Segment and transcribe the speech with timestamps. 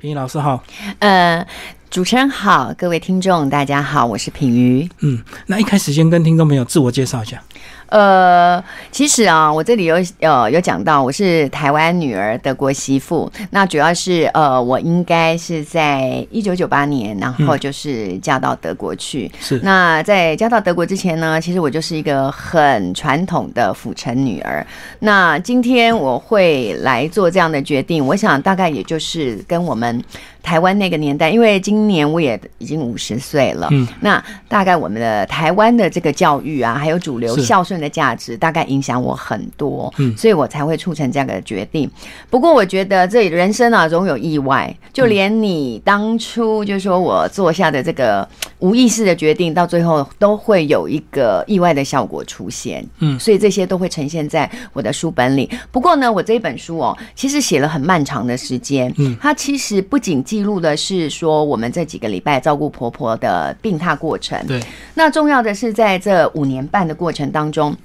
[0.00, 0.62] 平老师好，
[1.00, 1.44] 呃，
[1.90, 4.86] 主持人好，各位听众大家好，我是品瑜。
[5.00, 7.42] 嗯，那一开始先跟听众朋友自我介绍一下。
[7.86, 8.62] 呃，
[8.92, 13.30] 其实啊，我这里有呃有讲到，我是台湾女儿德国媳妇。
[13.50, 19.30] 那主要是呃，我应该是在一九九八年，然后就是嫁到德国去。
[19.40, 19.58] 是。
[19.62, 24.64] 那在嫁到德国之前呢，其实我就是一个很传统的府城女儿。
[24.98, 30.04] 那今天我会来做这样的决定，我想大概也就是跟我们。
[30.48, 41.90] 台湾那个年代，因为今年我也已经五十岁了，嗯，那大概我们的台湾的这个教育啊，还有主流孝顺的价值，大概影响我很多，嗯，所以我才会促成这样的决定。
[42.30, 48.26] 不过我觉得这人生啊，总有意外，就连你当初就说我做下的这个
[48.60, 55.50] 无意识的决定，到最后都会有一个意外的效果出现，嗯，所以这些都会呈现在我的书本里。
[55.70, 60.37] 不过呢，我这一本书哦，其实写了很漫长的时间，嗯，它其实不仅记。
[60.38, 64.40] 记录的是说我们这几个礼拜照顾婆婆的病榻过程。
[64.46, 64.62] 对，
[64.94, 67.76] 那重要的是在这五年半的过程当中，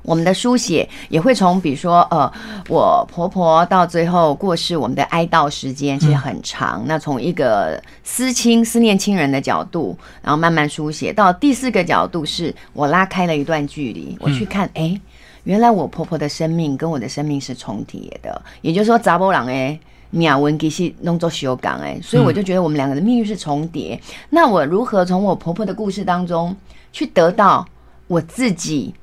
[0.00, 2.32] 我们的书写也会从比如说呃，
[2.70, 6.82] 我婆婆到最后过世，我们的哀悼时间其实很长。
[6.86, 14.98] 那从一个思亲、思念亲人的角度，然后慢慢书写到第四个角度，是我拉开了一段距离，我去看，哎，
[15.42, 19.78] 原来我婆婆的生命跟我的生命是重叠的，也就是说，杂波朗哎。
[20.14, 24.00] 秒文其实弄作修改哎，所以我就觉得我们两个的命运是重叠。
[24.30, 26.54] 那我如何从我婆婆的故事当中
[26.92, 27.66] 去得到
[28.06, 28.94] 我自己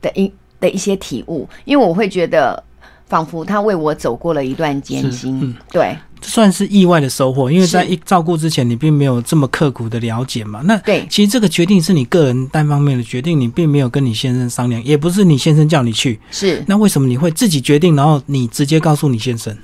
[0.00, 1.48] 的一的一些体悟？
[1.64, 2.62] 因为我会觉得，
[3.06, 5.56] 仿佛她为我走过了一段艰辛。
[5.72, 7.50] 对，算是意外的收获。
[7.50, 10.60] 因为在一照顾之前，你并没有这么刻苦的了解嘛。
[10.64, 16.20] 那对，其实这个决定是你个人单方面的决定，你并没有跟你先生商量，也不是你先生叫你去。
[16.30, 19.56] 是，那为什么你会自己决定，然后你直接告诉你先生？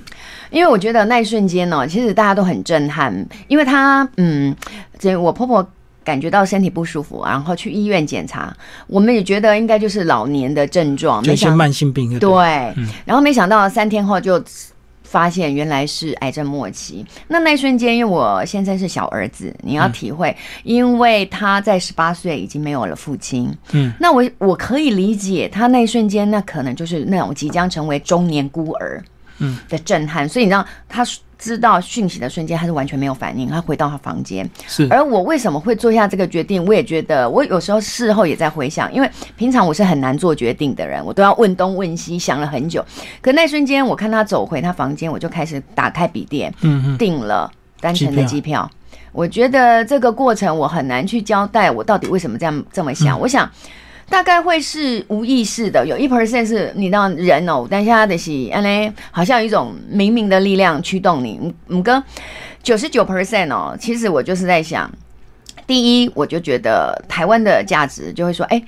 [0.49, 3.13] 因为我觉得那一瞬间呢，其实大家都很震撼，
[3.47, 4.55] 因为他，嗯，
[4.97, 5.67] 这我婆婆
[6.03, 8.55] 感觉到身体不舒服，然后去医院检查，
[8.87, 12.17] 我们也觉得应该就是老年的症状，一些慢性病。
[12.17, 12.37] 对，
[13.03, 14.41] 然后没想到三天后就
[15.03, 17.05] 发现原来是癌症末期。
[17.27, 29.03] 那那一瞬间，因为我先生是小儿子，你要体会，因为他在十八岁已经没有了父亲，嗯，那我我可以理解他那一瞬间，那可能就是那种即将成为中年孤儿。
[29.39, 31.05] 嗯的震撼，所以你知道他
[31.37, 33.47] 知道讯息的瞬间，他是完全没有反应。
[33.47, 34.87] 他回到他房间，是。
[34.89, 36.65] 而我为什么会做下这个决定？
[36.65, 42.83] 我也觉得，我有时候事后也在回想，因为平常我是很难做决定的人，我都要问东问西，想了很久。
[43.21, 48.69] 可那瞬间，我看他走回他房间，我就开始打开笔电，嗯嗯，订了单程的机票。
[49.11, 53.19] 我觉得这个过程我很难去交代，我到底为什么这样这么想。
[53.19, 53.47] 我想。
[54.09, 61.53] 大概会是无意识的，有一 percent 是你让人哦，但是他的是，安嘞，好像有一种冥冥的力量驱动你。
[61.69, 62.01] 五哥，
[62.63, 64.89] 九十九 percent 哦，其实我就是在想，
[65.65, 68.61] 第一，我就觉得台湾的价值就会说，哎，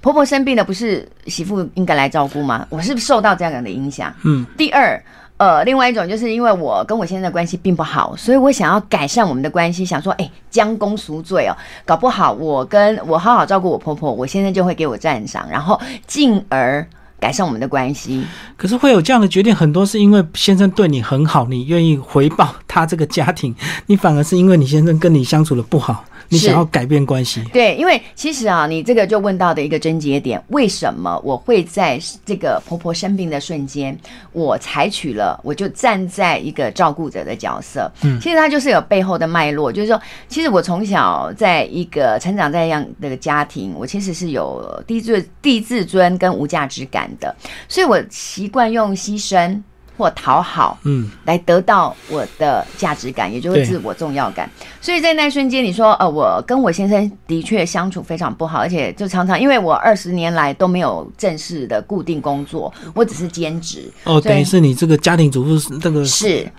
[0.00, 2.66] 婆婆生病了，不是媳妇应该来照顾吗？
[2.68, 4.14] 我是不是受到这样的影响？
[4.24, 4.46] 嗯。
[4.56, 5.02] 第二。
[5.42, 16.86] 呃，另外一种就是因为我跟我先生的关系并不好，所以我想要改善我们的关系，想说，哎，将功赎罪哦，搞不好我跟我好好照顾我婆婆，我先生就会给我赞赏，然后进而
[17.22, 18.24] 改善我们的关系。
[18.56, 23.54] 可是会有这样的决定，很多是因为先生对你很好，你愿意回报他这个家庭，
[23.86, 26.04] 你反而是因为你先生跟你相处的不好。
[26.28, 27.44] 你想要改变关系？
[27.52, 33.94] 对，因为其实啊，你这个就问到的一个症结点，为什么我会在这个婆婆生病的瞬间，
[34.32, 37.90] 我采取了，我就站在一个照顾者的角色。
[38.02, 47.34] 嗯，其实它就是有背后的脉络，就是说，其实我从小在一个成长在一样的家庭，我其实是有低自低自尊跟无价值感的，
[47.68, 49.62] 所以我习惯用牺牲。
[49.98, 54.50] 或讨好，嗯，来得到我的价值感，也就是自我重要感。
[54.80, 63.92] 所以在那瞬间，你说，呃，我跟我先生的确相处非常不好，而且就常常因为我二十年来都没有正式的固定工作，我只是兼职。
[64.04, 66.50] 哦，等于是你这个家庭主妇那个是。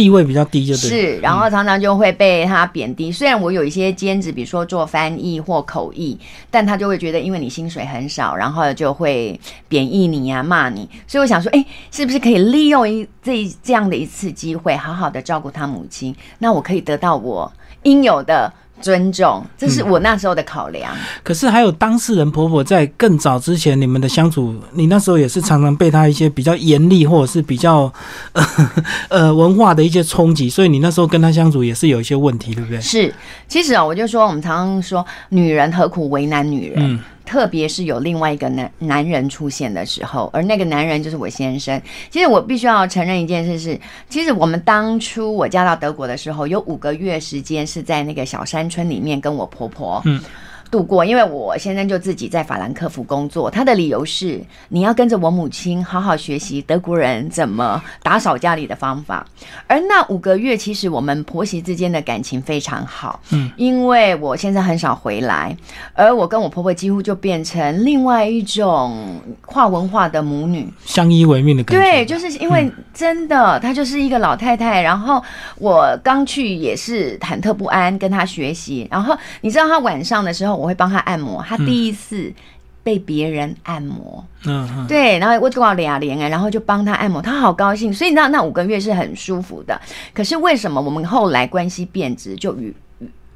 [0.00, 0.88] 地位比较低，就对。
[0.88, 3.12] 是，然后常常就会被他贬低。
[3.12, 6.18] 虽然我有一些兼职，比如说做翻译或口译，
[6.50, 9.38] 但他就会觉得，因为你薪水很少，然后就会
[9.68, 10.88] 贬义你呀，骂你。
[11.06, 16.16] 所以我想说，哎，是不是可以利用一这这样的一次机会，好好的照顾他母亲？
[16.38, 17.52] 那我可以得到我
[17.82, 18.50] 应有的。
[18.80, 20.92] 尊重，这是我那时候的考量。
[21.22, 27.92] 可是还有当事人婆婆在更早之前，你们的相处，你那时候也是常常被她一些比较严厉或者是比较
[29.08, 32.80] 呃文化的一些冲击，所以你那时候跟她相处也是有一些问题，对不对？
[32.80, 33.14] 是，
[33.48, 36.98] 其实啊，我就说我们常常说，女人何苦为难女人？
[37.30, 41.80] 特别是有另外一个男男人出现的时候，而那个男人就是我先生。
[42.10, 50.20] 其实我必须要承认一件事是，其实我们当初我嫁到德国的时候，有五个月时间是在那个小山村里面跟我婆婆，嗯。
[50.70, 59.26] 度过，因为我先生就自己在法兰克福工作，他的理由是你要跟着我母亲好好学习德国人怎么打扫家里的方法。
[59.66, 65.56] 而那五个月，其实我们婆媳之间的感情非常好，嗯，因为我现在很少回来，
[65.94, 71.82] 而我跟我婆婆几乎就变成另外一种跨文化的母女，相依为命的感觉。
[71.82, 75.20] 对，就是因为真的，她就是一个老太太，然后
[75.58, 80.59] 我刚去也是忐忑不安跟她学习，然后你知道她晚上的时候。
[80.60, 82.32] 我会帮他按摩，他第一次
[82.82, 89.80] 被别人按摩，嗯，对，然后我做到俩连哎，然后就帮他按摩，他好高兴，所以你知道那五个月是很舒服的。
[90.14, 92.74] 可是为什么我们后来关系变质，就与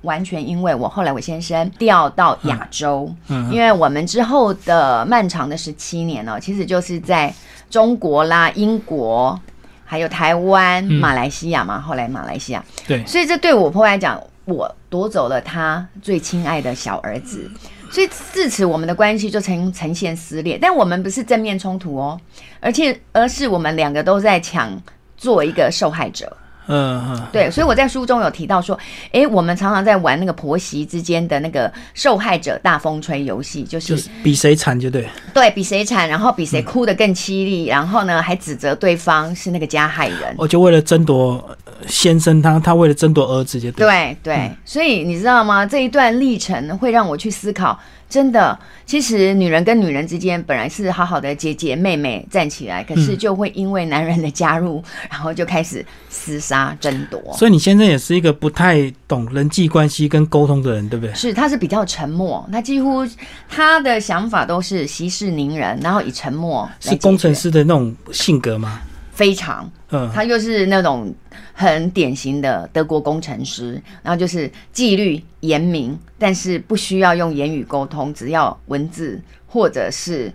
[0.03, 7.32] 完全因为我后来我先生调到亚洲，嗯，因为我们之后的漫长的十七年呢，其实就是在
[7.69, 9.38] 中国啦、英国，
[9.85, 14.20] 还有台湾、马来西亚嘛，后来马来西亚，对，所以这对我婆来讲。
[14.44, 17.50] 我夺走了他最亲爱的小儿子，
[17.91, 20.58] 所以自此我们的关系就呈呈现撕裂。
[20.61, 22.20] 但我们不是正面冲突哦，
[22.61, 24.70] 而且而是我们两个都在抢
[25.17, 26.37] 做一个受害者。
[26.67, 28.79] 嗯嗯，对，所以我在书中有提到说，
[29.12, 40.35] 哎，我们常常在玩那个婆媳之间的那个受害者大风吹游戏，就是比谁惨就对，对比谁惨，然后比谁哭得更凄厉，然后呢还指责对方是那个加害人。
[40.38, 41.55] 我就为了争夺
[41.87, 45.65] 先生，他他为了争夺儿子就对对，所以你知道吗？
[45.67, 47.79] 这一段历程会让我去思考。
[48.06, 48.56] 真的，
[48.87, 54.81] 其实女人跟女人之间本来是好好的姐姐妹妹站起来，可是就会因为男人的加入，
[55.11, 57.21] 然后就开始厮杀争夺。
[57.37, 61.12] 所以你先生也是一个不太懂人际关系跟沟通的人，对不对？
[61.12, 63.05] 是，他是比较沉默，他几乎
[63.49, 66.69] 他的想法都是息事宁人，然后以沉默。
[66.79, 68.81] 是工程师的那种性格吗？
[69.12, 71.12] 非常，嗯，他又是那种
[71.56, 80.33] 很典型的德国工程师，然后就是纪律严明，但是不需要用言语沟通，只要文字或者是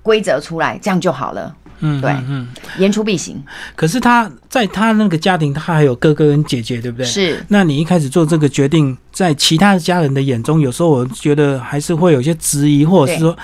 [0.00, 1.54] 规则出来，这样就好了。
[1.80, 2.46] 嗯，对，嗯，
[2.78, 3.42] 言出必行。
[3.74, 7.04] 可是他在他那个家庭，他还有哥哥跟姐姐，对不对？
[7.04, 7.44] 是。
[7.48, 13.36] 那你一开始做这个决定，在其他的家人的眼中，有时候我觉得还是会有些质疑，或者是说。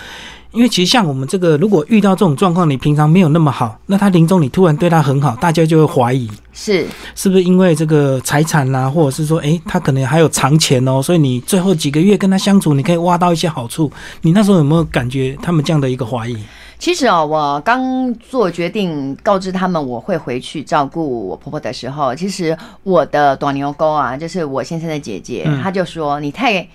[0.58, 6.84] 因为其实像我们这个，如果遇到这种状况，你平常没有那么好，那他临终你突然对他很好，大家就会怀疑，是
[7.14, 13.88] 是不是因为这个财产啦，或者是说，哎，他可能还有藏钱哦，所以你最后几个月跟他相处，你可以挖到一些好处。
[14.22, 16.36] 你那时候有没有感觉他们这样的一个怀疑？
[16.76, 26.66] 其实哦，我刚做决定告知他们我会回去照顾我婆婆的时候，其实我的短牛沟啊，就是我先生的姐姐，她就说你太。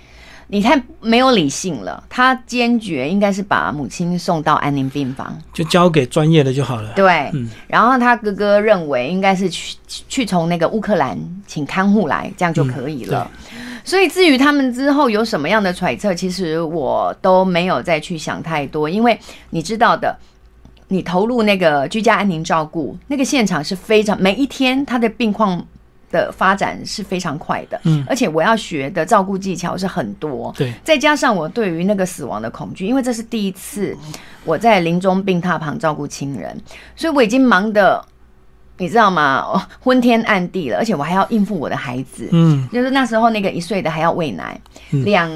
[0.48, 6.92] 你太没有理性了，他坚决应该是把母亲送到安宁病房，就交给专业的就好了。
[6.96, 7.32] 对，
[7.68, 11.18] 然后他哥哥认为应该是去去从那个乌克兰
[11.48, 13.30] 请看护来，这样就可以了。
[13.84, 19.20] 所以至于他们之后有什么样的揣测，其实我都没有再去想太多，因为
[19.50, 20.16] 你知道的，
[20.90, 25.66] 你投入那个居家安宁照顾，那个现场是非常每一天他的病况。
[26.14, 33.98] 的发展是非常快的，嗯，而且我要学的照顾技巧是很多，对，再加上我对于那个死亡的恐惧，因为这是第一次
[34.46, 36.56] 我在临终病榻旁照顾亲人，
[36.96, 38.06] 所以我已经忙得。
[38.78, 39.68] 你知道吗？
[39.80, 42.28] 昏天暗地了，而且我还要应付我的孩子。
[42.32, 44.60] 嗯，就是那时候那个一岁的还要喂奶，
[45.06, 45.30] 两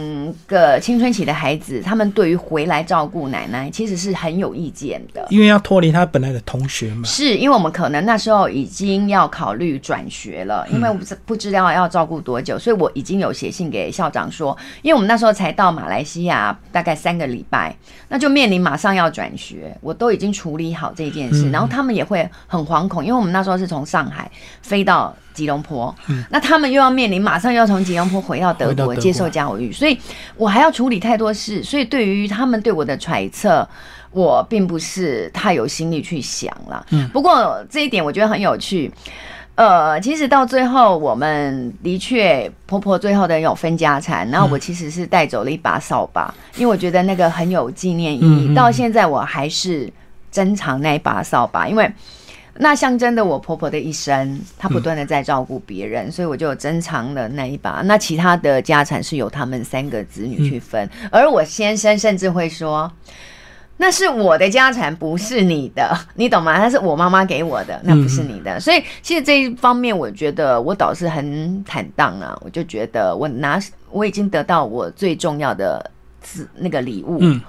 [0.48, 7.04] 个青春期的孩子，他们对于回来照顾奶奶其实是很有意见的，因为要脱离他本来的同学嘛。
[7.06, 17.76] 是因为我们可能那时候已经要考虑转学了，因为不不知道要照顾多久，所以我已经有写信给校长说，因为我们那时候才到马来西亚大概三个礼拜，
[18.10, 23.27] 那就面临马上要转学，我都已经处理好这件事，然后他们也会很惶恐，因为我们。
[23.32, 24.30] 那时候是从上海
[24.62, 25.94] 飞到吉隆坡，
[26.30, 29.98] 那他们又要面临马上要从吉隆坡回到德国接受教育，所以
[30.36, 33.68] 我还要处理太多事，所以对于他们对我的揣测，
[34.12, 36.86] 我并不是太有心力去想了。
[36.90, 38.92] 嗯，不过这一点我觉得很有趣。
[39.54, 48.56] 呃，其实到最后，我们的确婆婆最后的有分家产，然后我其实是带走了一把扫把，因为我觉得那个很有纪念意义。
[48.56, 49.92] 到现在我还是
[50.32, 51.92] 珍藏那一把扫把，因为。
[52.60, 57.82] 那象征的我婆婆的一生，她不断的在照顾别人，所以我就珍藏了那一把。
[57.86, 62.92] 那其他的家产是由他们三个子女去分，而我先生甚至会说
[63.78, 66.58] ：“那是我的家产，不是你的，你懂吗？
[66.58, 72.38] 那是我妈妈给我的，那不是你的。”所以其实这一方面，我觉得我倒是很坦荡啊。
[72.44, 73.60] 我就觉得我拿
[73.92, 75.92] 我已经得到我最重要的。
[76.30, 77.18] 自那个礼物。
[77.22, 77.40] 嗯，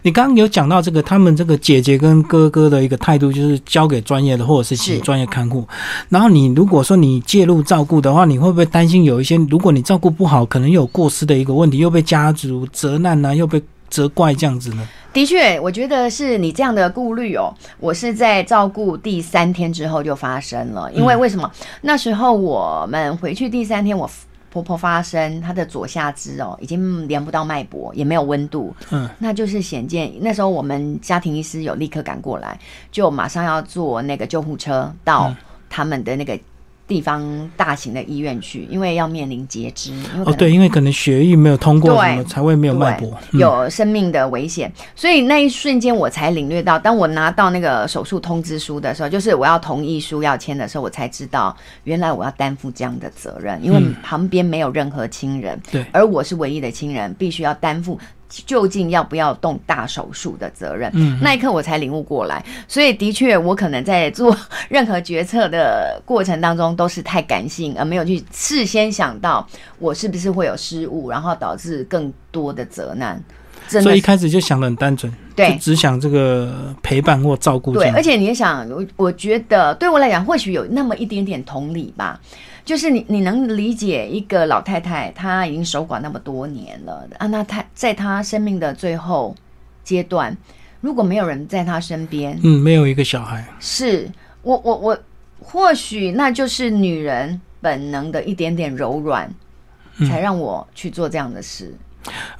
[0.00, 5.66] 你刚刚有讲到这个，他们这个姐姐跟哥哥的一个态度，就是交给专业的，或者是请专业看护。
[6.08, 14.88] 然后你如果说你介入照顾的话，你会不会担心有一些，如果你照顾不好，可能有过失的一个问题，又被家族责难呢、又被责怪这样子呢？
[15.12, 17.52] 的确，我觉得是你这样的顾虑哦。
[17.78, 21.50] 我是在照顾第三天之后就发生了，因为为什么？
[21.82, 24.10] 那时候我们回去第三天，我
[24.52, 30.12] 婆婆发生她的左下肢哦，已经连不到脉搏，也没有温度，嗯，那就是显见。
[30.20, 35.36] 那时候我们家庭医师有立刻赶过来，就马上要坐那个救护车到嗯
[35.70, 36.38] 他们的那个
[36.92, 39.94] 地方大型的医院去，因为要面临截肢。
[40.26, 43.08] 哦，对，因为可能血液没有通过，对什么才会没有脉搏。
[43.32, 57.98] 嗯有生命的危险，所以那一瞬间我才领略到，当我拿到那个手术通知书的时候，就是我要同意书要签的时候，我才知道原来我要担负这样的责任，因为嗯旁边没有任何亲人，对而我是唯一的亲人，必须要担负。
[58.46, 60.90] 究竟要不要动大手术的责任？
[60.94, 64.36] 嗯那一刻我才领悟过来，所以的确，我可能在做
[64.68, 69.46] 任何决策的过程当中都是太感性，而没有去事先想到
[69.78, 73.22] 我是不是会有失误，然后导致更多的责难。
[73.68, 82.20] 真的所以一开始就想的很单纯，对只想这个陪伴或照顾这对，而且你也想，我我觉得对我来讲，或许有那么一点点同理吧。
[82.64, 89.34] 就是你，你能理解一个老太太，她已经守寡那么多年了啊，那她在她生命的最后
[89.82, 90.36] 阶段，
[90.80, 94.08] 如果没有人在她身边，嗯，没有一个小孩，是
[94.42, 94.98] 我我我，
[95.40, 99.28] 或许那就是女人本能的一点点柔软，
[99.98, 101.74] 嗯才让我去做这样的事。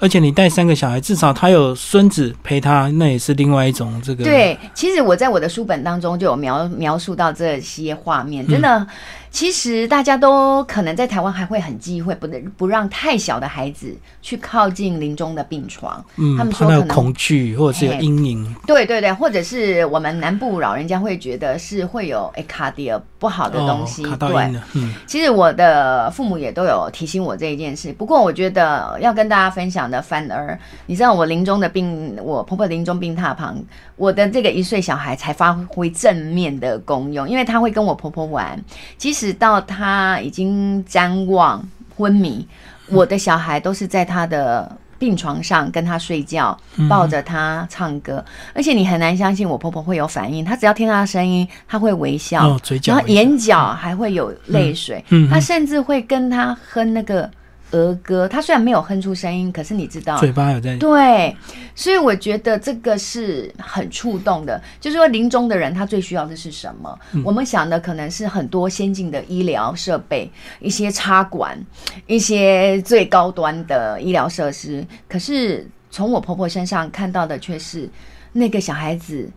[0.01, 8.85] 而且你带三个小孩，至少他有孙子陪他，那也是另外一种这个。，对，其实我在我的书本当中就有描描述到这些画面，真的，
[9.33, 16.05] 其实大家都可能在台湾还会很忌讳，不能不让太小的孩子去靠近临终的病床。
[16.17, 18.55] 嗯，他们说可能恐惧或者是有阴影。
[18.67, 24.35] 对对对，或者是我们南部老人家会觉得是会有诶卡迪尔不好的东西，哦、对
[24.75, 33.57] 嗯，其实我的父母也都有提醒我这一件事，不过我觉得要跟大家分享的，反而你知道我临终的病，我婆婆临终病榻旁，
[33.95, 38.61] 我的这个一岁小孩才发挥正面的功用，因为他会跟我婆婆玩，
[38.99, 41.65] 即使到他已经谵妄
[41.97, 42.45] 昏迷，
[42.89, 44.77] 我的小孩都是在他的。
[45.03, 46.57] 病床上跟他睡觉，
[46.89, 50.45] 抱着他唱歌，而且你很难相信我婆婆会有反应。
[50.45, 57.29] 她只要听到的声音，她会微笑，哦，嘴角然后眼角还会有泪水，嗯嗯他甚至会跟他哼那个
[57.73, 58.29] 儿歌。
[58.29, 61.37] 他虽然没有哼出声音，可是你知道，嘴巴有在，对，
[61.75, 64.63] 所以我觉得这个是很触动的。
[64.81, 66.99] 就是说，临终的人他最需要的是什么？
[67.13, 71.59] 嗯我们想的可能是很多先进的医疗设备、一些插管、
[72.07, 77.89] 一些最高端的医疗设施，可是从我婆婆身上看到的却是
[78.33, 79.29] 那个小孩子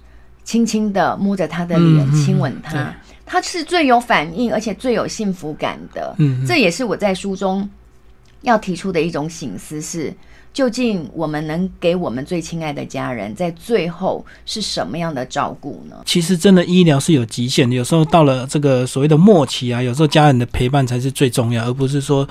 [0.43, 2.73] 轻轻的摸着她的脸，亲吻她。
[2.73, 2.81] 对
[3.27, 6.13] 他是最有反应，而且最有幸福感的。
[6.19, 7.67] 嗯嗯这也是我在书中
[8.45, 10.13] 要提出的一种醒思是：
[10.53, 15.97] 究竟我们能给我们最亲爱的家人，在最后是什么样的照顾呢？
[16.05, 22.25] 其实真的医疗是有极限的，有时候到了这个所谓的末期啊，有时候家人的陪伴才是最重要，而不是说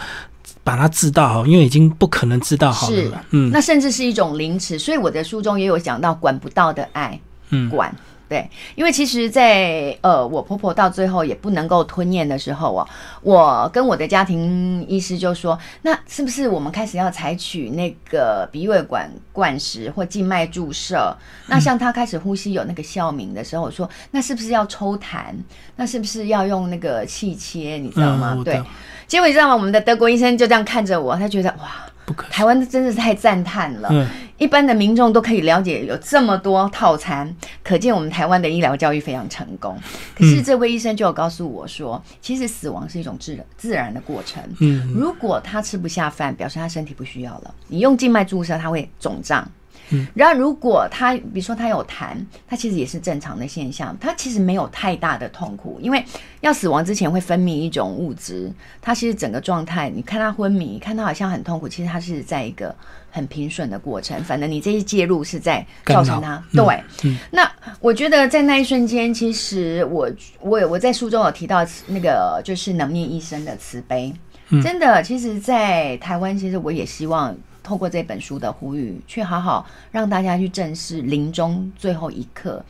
[0.63, 3.13] 把它治到好，因为已经不可能治到好了是。
[3.33, 4.79] 嗯那甚至是一种凌迟。
[4.79, 7.95] 所以我的书中也有讲到管不到的爱，嗯，管。
[8.29, 12.89] 对，因为其实在，呃，我婆婆到最后也不能够吞咽的时候哦，
[13.23, 21.17] 我跟我的家庭医师就说，那是不是我们开始要采取那个鼻胃管灌食或静脉注射？
[21.47, 25.35] 那像她开始呼吸有那个哮鸣的时候，我说，那是不是要抽痰？
[25.77, 27.79] 那是不是要用那个气切？
[27.79, 28.35] 你知道吗？
[28.37, 28.63] 嗯，对。
[29.07, 29.55] 结果你知道吗？
[29.55, 31.87] 我们的德国医生就这样看着我，他觉得哇，
[32.31, 33.89] 台湾真的是太赞叹了。
[33.91, 34.07] 嗯，
[34.39, 39.79] 一般的民众都可以了解有这么多套餐，可见我们台湾的医疗教育非常成功。
[40.15, 44.43] 可是这位医生就有告诉我说，其实死亡是一种自然自然的过程。
[44.61, 47.55] 嗯，如果他吃不下饭，表示他身体不需要了。
[47.69, 49.49] 你用静脉注射，他会肿胀。
[49.91, 56.05] 嗯，然后如果他比如说他有痰，他其实也是正常的现象，他其实没有太大的痛苦，因为
[56.41, 62.75] 要死亡之前会分泌一种物质，他其实整个状态，你看他昏迷，看他好像很痛苦，其实他是在一个
[63.11, 64.23] 很平顺的过程。
[64.25, 66.65] 反正你这些介入是在造成他对。
[67.03, 67.51] 嗯那
[67.81, 70.11] 我觉得在那一瞬间，其实我
[70.41, 74.13] 我我在书中有提到那个就是能念医生的慈悲，
[74.49, 82.63] 嗯真的，其实，在台湾，其实我也希望透过这本书的呼吁，去好好让大家去正视临终最后一刻，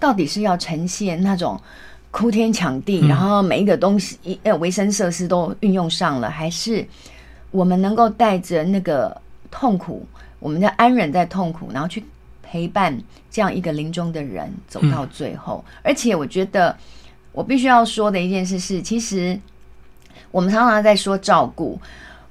[0.00, 1.58] 到底是要呈现那种
[2.10, 6.84] 哭天抢地，嗯然后每一个东西一呃维生设施都运用上了，还是
[7.52, 9.16] 我们能够带着那个
[9.52, 10.04] 痛苦，
[10.40, 12.04] 我们在安忍在痛苦，然后去
[12.42, 15.64] 陪伴这样一个临终的人走到最后。
[15.84, 16.76] 而且我觉得
[17.30, 19.38] 我必须要说的一件事是，其实
[20.32, 21.80] 我们常常在说照顾。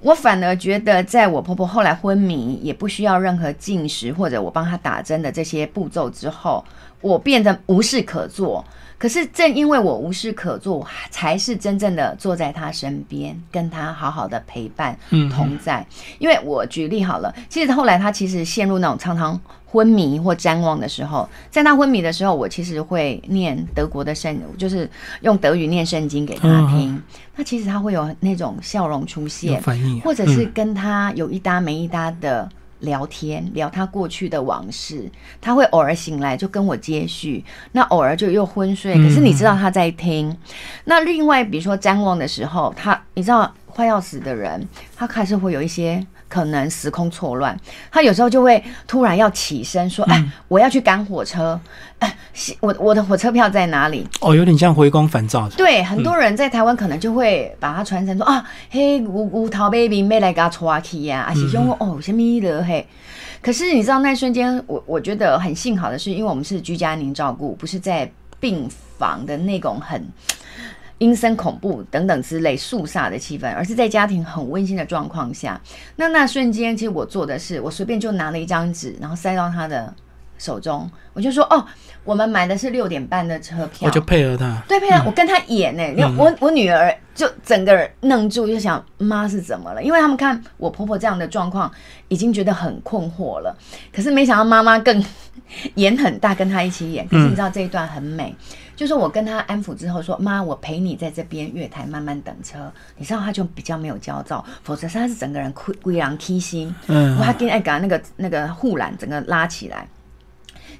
[0.01, 6.63] 我反而觉得，在我婆婆后来昏迷，也不需要任何进食或者我帮她打针的这些步骤之后，
[7.01, 8.63] 我变得无事可做。
[8.99, 14.95] 可是正因为我无事可做，才是真正的坐在他身边，跟他好好的陪伴
[15.31, 15.83] 同在。
[16.19, 19.41] 因为我举例好了，其实后来他其实陷入那种常常。
[19.71, 24.89] 昏迷或瞻望的时候，在他昏迷的时候，我其实会念德国的圣，就是
[25.21, 26.99] 用德语念圣经给他听。
[27.35, 29.61] 那其实他会有那种笑容出现，
[30.03, 32.49] 或者是跟他有一搭没一搭的
[32.79, 35.09] 聊天，聊他过去的往事。
[35.39, 38.95] 他会偶尔醒来就跟我接续，那偶尔就又昏睡。
[38.95, 40.35] 可是你知道他在听。
[40.85, 46.05] 那另外，比如说瞻望的时候，他你知道快要死的人，他开始会有一些。
[46.29, 47.59] 可能时空错乱，
[47.91, 51.59] 他有时候就会突然要起身说：“哎，我要去赶火车，
[51.97, 52.15] 哎，
[52.59, 55.49] 我我的火车票在哪里？”哦，有点像回光返照。
[55.57, 62.87] 对，很多人在台湾可能就会把它传承说：“啊，嘿，无无逃 baby 没来给他抓去呀，啊，是用哦什么的嘿。”
[63.41, 68.09] 可是你知道那一瞬间，我我觉得很幸好的是，因为我们是居家宁照顾，不是在
[68.39, 70.07] 病房的那种很。
[70.99, 75.59] 阴森、恐怖等等之类肃杀的气氛，而是在家庭很温馨的状况下，
[75.95, 79.93] 那那瞬间，其实我做的是，我随便就拿了一张纸，然后塞到他的
[80.37, 81.65] 手中，我就说：“哦，
[82.03, 86.13] 我们买的是六点半的车票。”我就配合他，对，配合我跟他演呢。
[86.17, 89.81] 我我女儿就整个人愣住，就想妈是怎么了？
[89.81, 91.71] 因为他们看我婆婆这样的状况，
[92.09, 93.57] 已经觉得很困惑了。
[93.93, 95.03] 可是没想到妈妈更
[95.75, 97.07] 演很大，跟他一起演。
[97.07, 98.35] 可是你知道这一段很美。
[98.79, 106.73] 就是我跟他安抚之后说：“妈，我陪你在这边月台慢慢等车。”你知道他就比较没有焦躁，否则他是整个人龟龟狼踢心。
[106.87, 109.85] 嗯，我还跟爱搞那个那个护栏整个拉起来。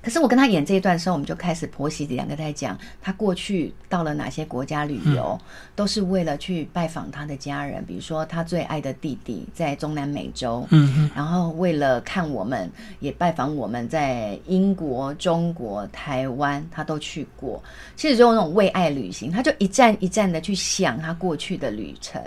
[0.01, 5.37] 可是我跟他演这一段的时候，我们就开始婆媳两个在讲，他过去到了哪些国家旅游，
[5.75, 17.61] 都是为了去拜访他的家人，比如说他最爱的弟弟在中南美洲，嗯，然后为了看我们，也拜访我们在英国、中国、台湾，他都去过。
[17.95, 22.21] 其实就那种为爱旅行，他就一站一站的去想他过去的旅程。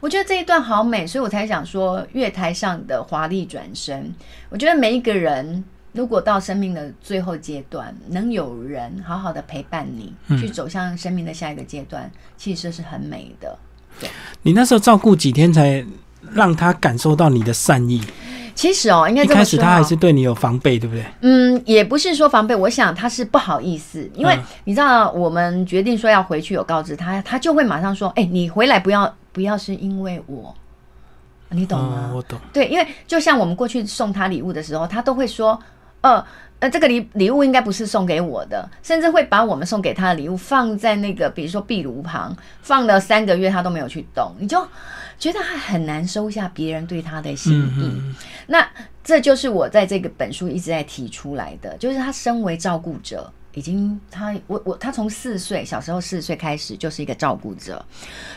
[0.00, 4.14] 我觉得这一段好美，所以我才想说月台上的华丽转身。
[4.48, 5.64] 我觉得每一个人。
[5.96, 13.58] 如果到生命的最后阶段，能有人好好的陪伴你，去走向生命的下一个阶段，其实是很美的。
[13.98, 14.10] 对，
[14.42, 15.82] 你那时候照顾几天才
[16.32, 18.02] 让他感受到你的善意？
[18.54, 21.04] 其实哦，应该一开始他还是对你有防备，对不对？
[21.22, 30.54] 嗯，也不是说防备，我想他是不好意思，因为你知道，我们决定说要回去，有告知他，他就会马上说：“哎，你回来不要不要是因为我，
[31.50, 32.38] 你懂吗？”我懂。
[32.52, 35.58] 对，因为就像我们过去送他礼物的时候，他都会说。
[36.06, 36.26] 呃
[36.58, 44.66] 呃，这个礼礼物应该不是送给我的，甚至会把我们送给他的礼物放在那个，比如说壁炉旁，放了三个月他都没有去动，你就
[45.18, 48.14] 觉得他很难收下别人对他的心意。
[48.46, 48.66] 那
[49.04, 53.30] 这就是我在这个本书一直在提出来的，就是他身为照顾者。
[53.56, 57.82] 已经，他我我他从四岁小时候四岁开始就是一个照顾者，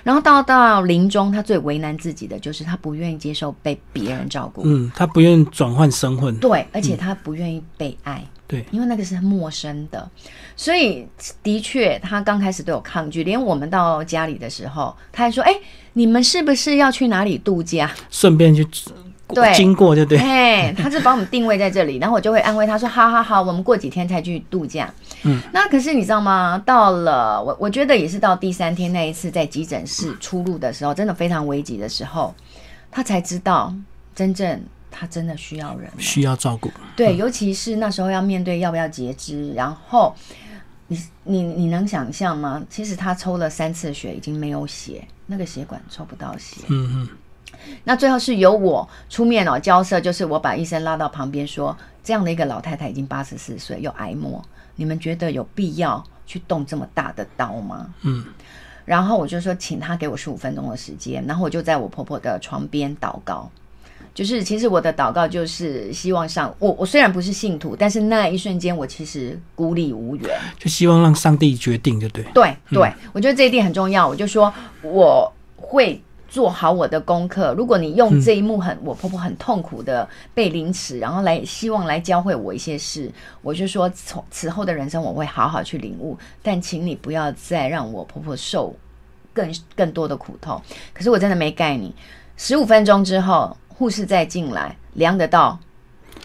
[0.01, 10.09] 然后到到临终，他最为难自己的就是他不愿意接受被别人照顾，嗯，他不愿意转换身份，对，而且他不愿意被爱，对，因为那个是陌生的，
[10.55, 11.05] 所以
[11.43, 15.53] 的确他刚开始都有抗拒，连我们到家里的时候，他还说：“哎，
[15.91, 17.91] 你们是不是要去哪里度假？
[18.09, 18.65] 顺便去。”
[19.31, 20.17] 对，经过就对。
[20.17, 24.91] 嘿，他是把我们定位在这里，然后我就会安慰他说：“好好好，我们过几天才去度假。”
[25.23, 26.61] 嗯，那可是你知道吗？
[26.65, 32.33] 到了我我觉得也是到第三天那一次在急诊室出入的时候，真的非常危急的时候，
[32.91, 33.73] 他才知道
[34.15, 36.71] 真正他真的需要人，需要照顾。
[36.95, 40.15] 对，尤其是那时候要面对要不要截肢，然后
[40.87, 42.63] 你你你能想象吗？
[42.69, 46.61] 其实他抽了三次血，已经没有血，那个血管抽不到血。
[46.69, 47.09] 嗯嗯。
[47.83, 54.41] 那最后是由我出面哦，交涉就是我把医生拉到旁边说，这样的一个老太太已经八十四岁，有癌末，
[54.79, 57.93] 你们觉得有必要去动这么大的刀吗？
[58.03, 58.23] 嗯，
[58.85, 63.51] 然后我就说，请他给我十五分钟的时间，然后我就在我婆婆的床边祷告，
[64.13, 76.01] 就是其实我的祷告就是希望上我我虽然不是信徒，但是那一瞬间我其实孤立无援，就希望让上帝决定，就对，对对，我觉得这一点很重要，我就说我会。
[76.29, 77.53] 做好我的功课。
[77.55, 83.11] 如果你用这一幕很我婆婆很痛苦的被凌迟，然后来希望来教会我一些事，
[83.41, 86.17] 我就说从此后的人生我会好好去领悟。
[86.41, 88.75] 但请你不要再让我婆婆受
[89.33, 90.61] 更更多的苦痛。
[90.93, 91.93] 可是我真的没盖你。
[92.37, 95.59] 十五分钟之后，护士再进来，量得到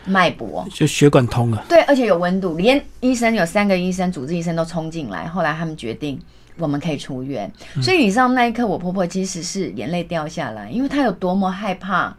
[0.05, 1.65] 脉搏，就血管通了。
[1.69, 6.21] 对，而且有温度，连医生有三个医生，主治医生都冲进来，后来他们决定
[6.59, 7.51] 我们可以出院。
[7.83, 12.17] 所以你知道那一刻，我婆婆其实是眼泪掉下来，因为她有多么害怕，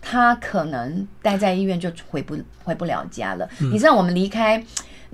[0.00, 3.48] 她可能待在医院就回不回不了家了。
[3.72, 4.64] 你知道我们离开。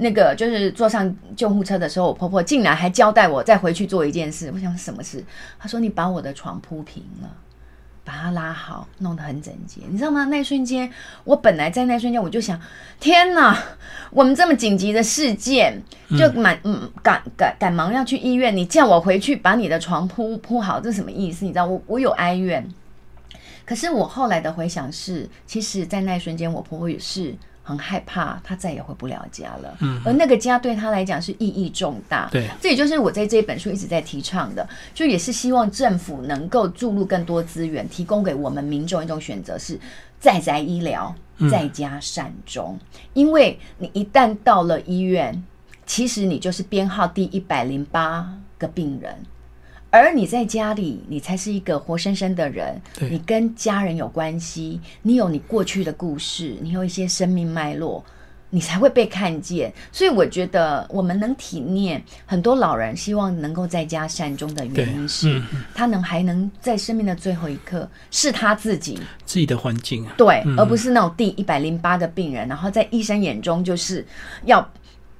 [0.00, 4.48] 那个就是坐上救护车的时候，我婆婆竟然还交代我再回去做一件事。
[4.54, 5.24] 我想什么事？
[5.58, 7.28] 她说：“你把我的床铺平了，
[8.08, 9.82] 把它拉好，弄得很整洁。
[9.86, 10.24] 你知道吗？
[10.24, 10.90] 那一瞬间，
[11.24, 12.58] 我本来在那瞬间我就想：
[12.98, 13.54] 天哪！
[14.10, 15.78] 我们这么紧急的事件，
[16.16, 21.44] 就满嗯赶赶赶忙要去医院，你叫我回去把你的床铺铺好，这什么意思？
[21.44, 22.66] 你知道我我有哀怨，
[23.66, 27.34] 可是我后来的回想是，其实，在那一瞬间，我婆婆也是。
[27.68, 29.76] 很害怕，他再也回不了家了。
[29.80, 32.26] 嗯，而那个家对他来讲是意义重大。
[32.32, 39.78] 对，这也就是我在这本书一直在提倡的，就也是希望政府能够注入更多资源，提供给我们民众一种选择，是
[40.18, 41.14] 在宅医疗，
[41.50, 42.78] 在家善终。
[43.12, 45.44] 因为你一旦到了医院，
[45.84, 48.26] 其实你就是编号第一百零八
[48.56, 49.14] 个病人。
[49.90, 52.78] 而你在家里，你才是一个活生生的人。
[53.00, 58.04] 你跟家人有关系，你有你过去的故事，你有一些生命脉络，
[58.50, 59.72] 你才会被看见。
[59.90, 65.42] 所以我觉得，我们能体念很多老人希望能够在家善终的原因是，
[65.74, 74.06] 他能还能在生命的最后一刻是他自己自己的环境啊，对，而不是那种第一百零八的病人，然后在医生眼中就是
[74.44, 74.70] 要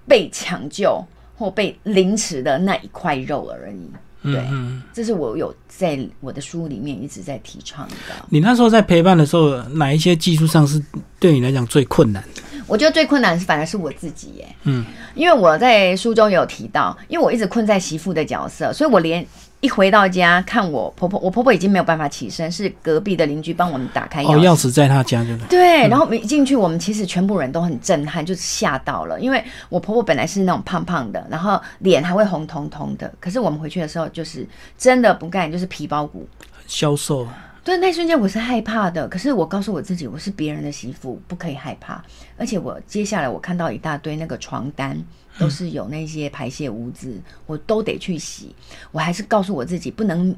[0.07, 1.02] 被抢救
[1.38, 3.90] 或被凌迟的那一块肉而已。
[4.32, 4.44] 对，
[4.92, 7.94] 这是我有在我的书里面一直在提倡的。
[8.28, 10.82] 你那时候在陪伴的时候，哪一些技术上是
[11.18, 12.42] 对你来讲最困难的？
[12.66, 14.48] 我觉得最困难的是反而是我自己耶。
[14.64, 19.26] 嗯，因为我在书中有提到，因为我一直困在媳妇的角色，所以我连。
[19.61, 24.40] 一回到家，看我婆婆，我婆婆已经没有办法起身，是隔壁的邻居帮我们打开钥匙。
[24.40, 25.88] 钥匙在她家，对对。
[25.88, 36.29] 然后一进去，我们其实全部人都很震撼，就是吓到了，因为我婆婆本来是那种胖胖的，然后脸还会红彤彤的，可是我们回去的时候，就是真的不干，就是皮包骨，
[36.68, 37.27] 消瘦。
[37.68, 42.02] 对，那瞬间我是害怕的，可是我告诉我自己，我是别人的媳妇，不可以害怕。
[42.38, 44.98] 而且我接下来我看到一大堆那个床单。
[45.38, 48.52] 都是有那些排泄污渍，我都得去洗。
[48.90, 50.35] 我还是告诉我自己，不能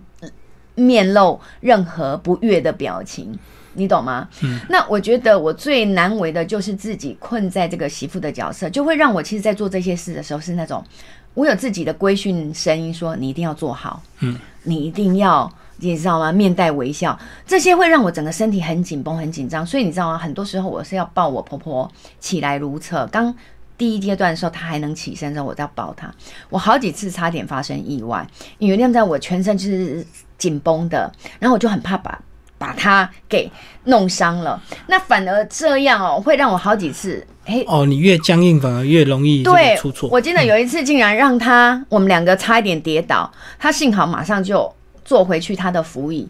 [0.74, 3.38] 面露任何不悦的表情，
[3.72, 4.28] 你懂吗？
[4.42, 4.60] 嗯。
[4.68, 10.84] 那我觉得我最难为的就是自己困在这个媳妇的角色，就会让我其实，在做这些事的时候，是那种
[11.32, 16.30] 我有自己的规训声音，说你一定要做好，嗯，你一定要，你知道吗？
[16.30, 19.64] 面带微笑，这些会让我整个身体很紧绷、很紧张。
[19.64, 20.18] 所以你知道吗？
[20.18, 23.06] 很多时候我是要抱我婆婆起来如厕。
[23.06, 23.34] 刚
[23.78, 26.12] 第一阶段的时候，她还能起身的时候，我要抱她。
[26.50, 28.26] 我好几次差点发生意外，
[28.58, 32.20] 因为那在我全身就是紧绷的，然后我就很怕把
[32.58, 33.50] 把她给
[33.84, 34.62] 弄伤了。
[34.86, 40.10] 那反而这样哦，会让我好几次，哎哦，你越僵硬反而越容易对出错。
[40.12, 44.70] 我记得有一次竟然让他，我们两个差一点跌倒，他幸好马上就。
[45.10, 46.28] 坐回去他的扶椅，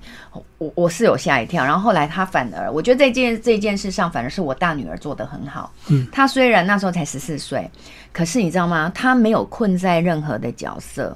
[0.56, 5.70] 我我是有吓一跳，然后后来他反而，我觉得这件这件事上反而是我大女儿做的很好。
[5.90, 7.70] 嗯，她虽然那时候才十四岁，
[8.10, 8.90] 可是你知道吗？
[8.94, 11.14] 她没有困在任何的角色，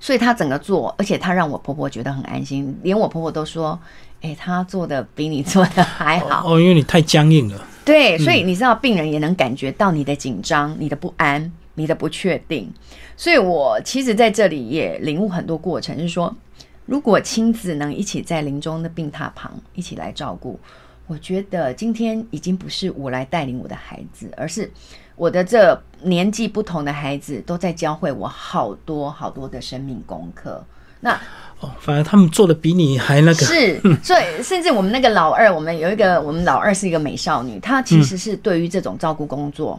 [0.00, 3.78] 所以她整个做，而且她让我婆婆觉得很安心，连我婆婆都说
[4.24, 7.62] ：“哎，她做的比你做的还好。”哦，因为你太僵硬了。
[7.84, 12.72] 对，所以你知道，病人也能感觉到你的紧张、你的不安、你的不确定。
[13.14, 16.34] 所以我其实在这里也领悟很多过程，就是说。
[16.86, 20.58] 如果亲子能一起在临终的病榻旁一起来照顾，
[21.06, 24.70] 我觉得今天已经不是我来带领我的孩子，而是
[25.16, 30.64] 我的这年纪不同的孩子都在教会我好多好多的生命功课。
[31.00, 31.12] 那
[31.60, 39.78] 哦，反而他们做的比你还那个是， 所以甚至我们那个老二，我们有一个我们老二是一个美少女，她其实是对于这种照顾工作。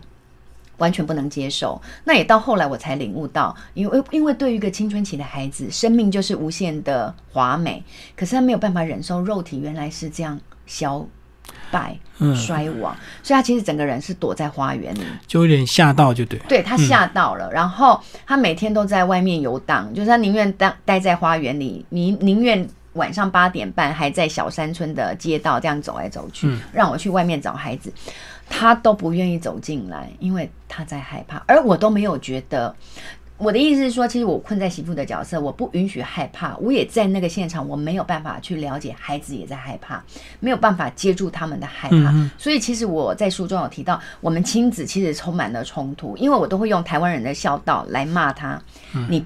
[0.78, 7.84] 完全不能接受，那也到后来我才领悟到，因为因为对于一个青春期的孩子，生命就是无限的华美，
[8.16, 11.06] 可是他没有办法忍受肉体原来是这样消
[11.72, 11.98] 败、
[12.36, 27.94] 衰亡，所以他其实整个人是躲在花园里，就有点吓到，就对，对他吓到了，然后他每天都在外面游荡，就是他宁愿待待在花园里，宁宁愿晚上八点半还在小山村的街道这样走来走去，让我去外面找孩子。
[28.50, 32.76] 他都不愿意走进来，因为他在害怕，而我都没有觉得。
[33.38, 36.58] 我的意思是说，其实我困在媳妇的角色，我不允许害怕。
[36.58, 40.04] 我也在那个现场，我没有办法去了解孩子也在害怕，
[40.40, 42.12] 没有办法接住他们的害怕。
[42.40, 48.60] 所以，其实我在书中有提到，我们亲子其实充满了冲突，因为我都会用台湾人的孝道来骂他。
[49.08, 49.24] 你，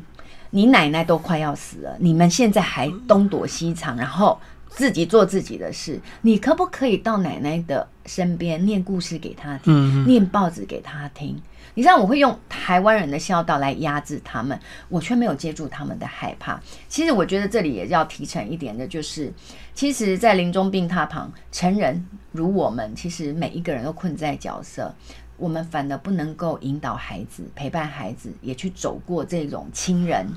[0.49, 4.37] 你奶奶都快要死了，你们现在还东躲西藏，然后。
[4.73, 5.99] 自己做自己的事。
[6.21, 11.39] 你可不可以到奶奶的身边念故事给他听，嗯念报纸给他听？
[11.73, 14.59] 你知道我会用台湾人的孝道来压制他们，
[14.89, 16.59] 我却没有接住他们的害怕。
[16.89, 19.31] 其实我觉得这里也要提成一点的，就是
[19.73, 24.93] 其实，在临终病榻旁，成人如我们，其实每一个人都困在角色，
[25.37, 30.27] 我们反而不能够引导孩子、陪伴孩子，也去走过这种亲人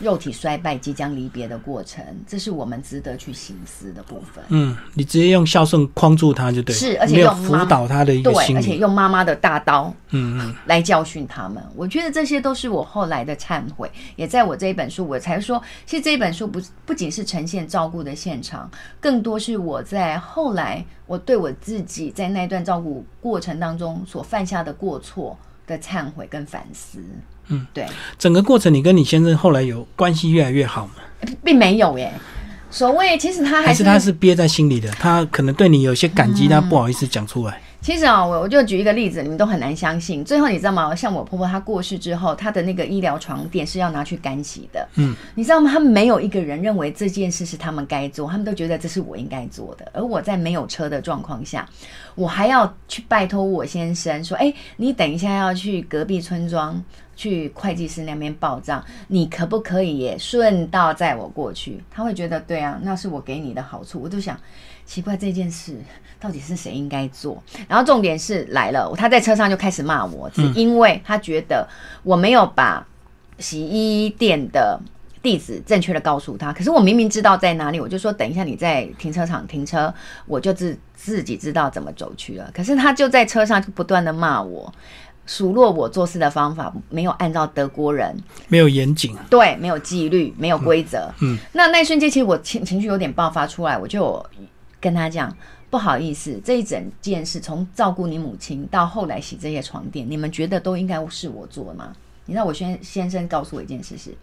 [0.00, 4.44] 肉体衰败、即将离别的过程，这是我们值得去行思的部分。
[4.48, 11.62] 嗯，你直接用孝顺框住他就对了，是而且用辅导他的一个对，而且用妈妈的大刀嗯嗯，来教训他们。
[11.76, 26.98] 我觉得这些都是我后来的忏悔，也在我这一本书，我才说，其实这一本书不不仅是呈现照顾的现场，更多是我在后来我对我自己在那段照顾过程当中所犯下的过错的忏悔跟反思。
[27.48, 27.86] 嗯，对，
[28.18, 30.94] 整个过程你跟你先生后来有关系越来越好吗？
[31.42, 32.12] 并没有耶。
[32.70, 34.90] 所谓，其实他还还是他是憋在心里的？
[34.92, 37.60] 他可能对你有些感激，他不好意思讲出来。
[37.80, 40.24] 其实啊，我我就举一个例子，你们都很难相信。
[40.24, 40.92] 最后你知道吗？
[40.94, 44.88] 像我婆婆她过世之后，她的那个医疗床垫是要拿去干洗的。
[44.96, 45.70] 嗯，你知道吗？
[45.70, 49.86] 他们没有一个人认为这件事是他们该做，他们都觉得这是我应该做的。
[49.92, 51.68] 而我在没有车的状况下，
[52.14, 56.82] 我还要去拜托我先生说：“哎，你等一下要去隔壁村庄
[57.16, 64.00] 去会计师那边报账，你可不可以也顺道载我过去？”他会觉得对啊，那是我给你的好处。
[64.00, 64.38] 我就想。
[64.86, 65.74] 奇怪，这件事
[66.20, 67.42] 到底是谁应该做？
[67.66, 71.66] 然后重点是来了，他在车上就开始骂我，只因为他觉得
[72.02, 72.86] 我没有把
[73.38, 74.78] 洗衣店的
[75.22, 76.52] 地址正确的告诉他。
[76.52, 79.92] 可是我明明知道在哪里，我就说等一下你在停车场停车，
[80.26, 82.50] 我就自自己知道怎么走去了。
[82.54, 84.70] 可是他就在车上就不断的骂我，
[85.26, 88.16] 数落我做事的方法没有按照德国人
[88.48, 91.10] 没有严谨，对，没有纪律，没有规则。
[91.20, 94.24] 嗯，那那一瞬间其实我情情绪有点爆发出来，我就。
[94.80, 95.34] 跟他讲，
[95.70, 101.90] 不好意思，这一整件事从照顾你母亲到后来洗这些床垫，你们觉得都应该是我做吗？
[102.26, 104.14] 你知道我先先生告诉我一件事是，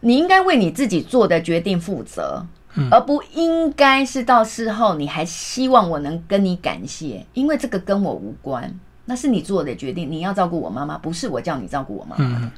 [0.00, 2.44] 你应该为你自己做的决定负责，
[2.90, 8.78] 而不应该是到事后你还希望我能跟你感谢，因为这个跟我无关，
[9.12, 12.50] 那是你做的决定，你要照顾我妈妈，不是我叫你照顾我妈妈的。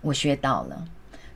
[0.00, 0.84] 我学到了。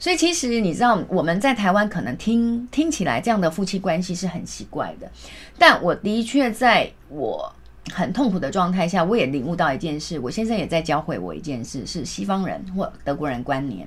[0.01, 5.09] 所以其实你知道，我们在台湾可能听听起来这样的夫妻关系是很奇怪的，
[5.57, 7.55] 但我的确在我
[7.93, 13.87] 很痛苦的状态下，我也领悟到一件事，我先生也在教会我一件事，是西方人或德国人观念，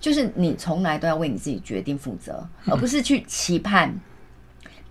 [0.00, 3.94] 就是你从来都要为你自己决定负责，而不是去期盼。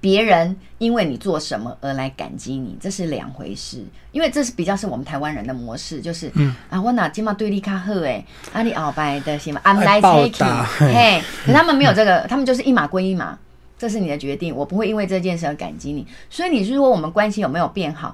[0.03, 3.81] 别人因为你做什么而来感激你，这是两回事。
[4.11, 13.39] 因为这是比较是我们台湾人的模式，就是嗯啊，我哪今嘛对你卡好诶，啊你鳌拜的什么，I'm like taking，嘿， 可他们没有这个，他们就是一码归一码，
[13.77, 16.05] 这是你的决定，我不会因为这件事而感激你。
[16.29, 18.13] 所以你是说我们关系有没有变好？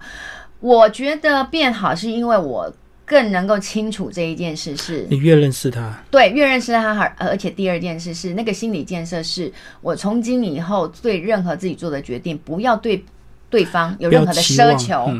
[0.60, 2.71] 我觉得变好是因为我。
[3.09, 13.03] 更能够清楚这一件事是，你越认识他，对，越认识他，而而且第二件事是那个心理建设，是我从今以后对任何自己做的决定，不要对
[13.49, 15.11] 对方有任何的奢求、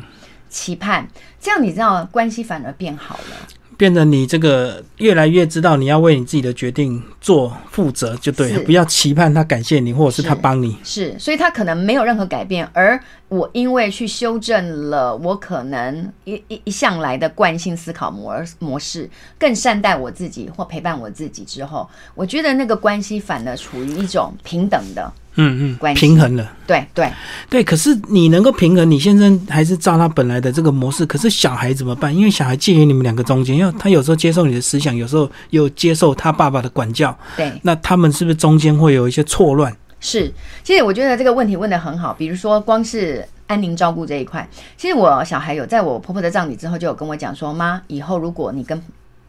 [0.50, 1.08] 期盼，
[1.42, 3.59] 这样你知道关系反而变好了。
[3.80, 10.76] 变得你这个越来越知道你要为你自己的决定做负责就对了，不要期盼他感谢你或者是他帮你。
[10.84, 25.10] 是，所以他可能没有任何改变，而我因为去修正了我可能一一一向来的惯性思考模模式，更善待我自己或陪伴我自己之后，我觉得那个关系反而处于一种平等的。
[25.42, 27.10] 嗯嗯，平衡了，对对
[27.50, 27.64] 对。
[27.64, 31.06] 可是你能够平衡，你先生还是照他本来的这个模式。
[31.06, 32.14] 可是小孩怎么办？
[32.14, 37.18] 因为小孩介于你们两个中间，因为他有时候接受你的思想，有时候又接受他爸爸的管教。
[37.38, 39.76] 对，那他们是不是中间会有一些错乱？
[40.02, 40.32] 是，
[40.64, 42.14] 其实我觉得这个问题问的很好。
[42.14, 44.48] 比如说，光是安宁照顾这一块，
[44.78, 48.82] 其实我小孩有在我婆婆的葬礼之后，就有跟我讲说：“妈，以后如果你跟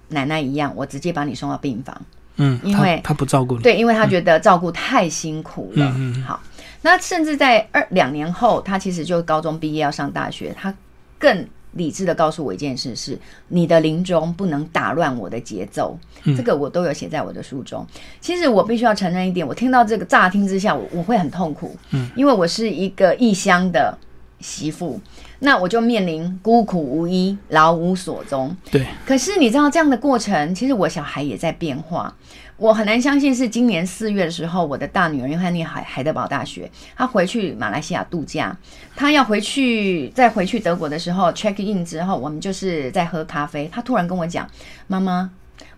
[0.09, 2.01] 奶奶一样，我直接把你送到病房。”
[2.41, 5.87] 嗯，因为他不照顾你，对，因为他觉得照顾太辛苦了。
[5.97, 6.23] 嗯嗯。
[6.23, 6.41] 好，
[6.83, 10.75] 那甚至在二两年后，他其实就高中毕业要上大学，他
[11.19, 15.99] 更理智的告诉我一件事：是你的临终不能打乱我的节奏。
[16.37, 17.87] 这个我都有写在我的书中。
[18.21, 21.77] 其实我必须要承认一点，我听到这个乍听之下，我我会很痛苦。
[21.91, 23.97] 嗯，因为我是一个异乡的
[24.41, 25.01] 媳妇。
[25.41, 28.57] 那我就面临孤苦无依、老无所终。
[28.71, 28.87] 对。
[29.05, 32.15] 可是你知道这样的过程，其实我小孩也在变化。
[32.57, 38.55] 我很难相信是今年四月的时候，我的大女儿因为她念海海德堡大学，她回去马来西亚度假，
[38.95, 44.47] 她要回去再回去德国的时候，check in 之后，我们就是在喝咖啡，她突然跟我讲
[44.89, 45.31] ：“妈妈，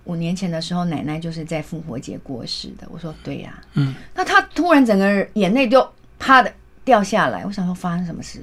[0.02, 2.88] 五年前的时候，奶奶就是在复活节过世的。
[2.90, 6.52] 我说对呀、嗯，那她突然整个眼泪就啪的
[6.84, 8.40] 掉下来，我想说发生什么事？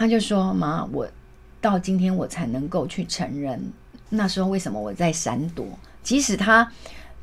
[0.00, 1.06] 他就说妈，我
[1.60, 3.62] 到今天我才能够去承认，
[4.08, 5.66] 那时候为什么我在闪躲，
[6.02, 6.72] 即使他。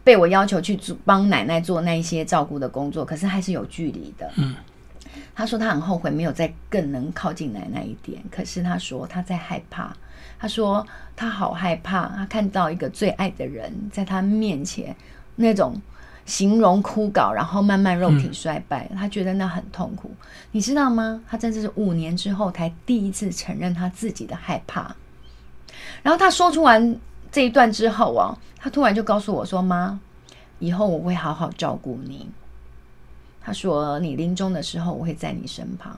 [0.03, 4.31] 被我要求去做帮奶奶做那一些照顾的工作，可是还是有距离的。
[4.37, 4.55] 嗯，
[5.35, 9.93] 他说他很后悔没有再更能靠近奶奶一点，可是他说他在害怕。
[10.39, 14.95] 他说他好害怕，他看到一个最爱的人在他面前
[15.35, 15.75] 那种
[16.27, 20.11] 形容枯槁，然后慢慢肉体衰败，他觉得那很痛苦。
[20.51, 21.19] 你知道吗？
[21.27, 24.95] 他真的是五年之后才第一次承认他自己的害怕。
[26.03, 26.95] 然后他说出完
[27.31, 29.97] 这一段之后啊，他突然就告诉我说：“妈，
[30.59, 32.29] 以后我会好好照顾你。”
[33.41, 35.97] 他说：“你临终的时候，我会在你身旁。”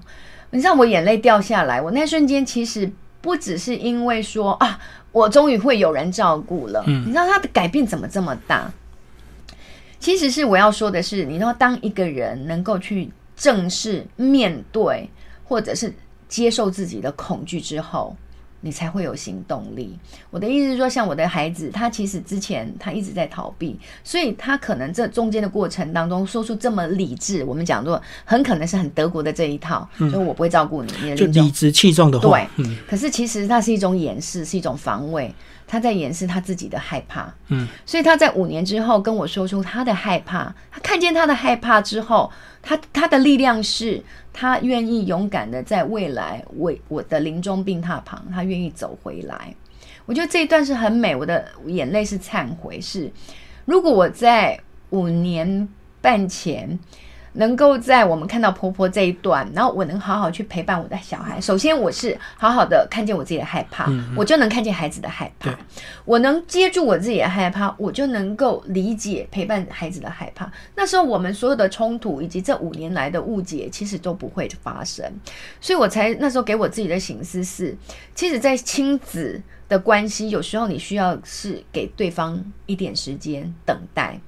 [0.52, 4.80] 你知道我眼泪掉下来，我那瞬间其实不只是因为说啊，
[5.12, 6.84] 我终于会有人照顾了。
[6.86, 8.72] 嗯你知道他的改变怎么这么大？
[10.00, 15.10] 其实是我要说的是，你知道，当一个人能够去正视、面对，
[15.44, 15.94] 或者是
[16.28, 18.16] 接受自己的恐惧之后，
[18.62, 19.98] 你才会有行动力。
[20.30, 35.34] 我的意思是说，像我的孩子，他其实之前他一直在逃避，所以他可能这中间的过程当中说出这么理智，我们讲做很可能是很德国的这一套，就是我不会照顾你，你的就理直气壮的话，对嗯可是其实它是一种掩饰，是一种防卫，
[35.70, 37.32] 他在掩饰他自己的害怕。
[37.50, 42.32] 嗯，所以他在五年之后跟我说出他的害怕，他看见他的害怕之后，
[42.64, 44.04] 他他的力量是
[44.34, 49.54] 他愿意勇敢的在未来为我的临终病榻旁，他愿意走回来。
[50.08, 53.12] 我觉得这一段是很美，我的眼泪是忏悔，是
[53.66, 55.70] 如果我在五年
[56.02, 56.80] 半前。
[57.34, 61.40] 能够在我们看到婆婆这一段，然后我能好好去陪伴我的小孩。
[61.40, 65.58] 首先，我是好好的看见我自己的害怕，我就能看见孩子的害怕。
[66.06, 70.52] 我能接住我自己的害怕，我就能够理解陪伴孩子的害怕。
[70.76, 75.06] 那时候，我们所有的冲突以及这五年来的误解，其实都不会发生。
[75.62, 77.78] 所以我才那时候给我自己的醒思是，
[78.16, 84.20] 其实，在亲子的关系，有时候你需要是给对方一点时间等待。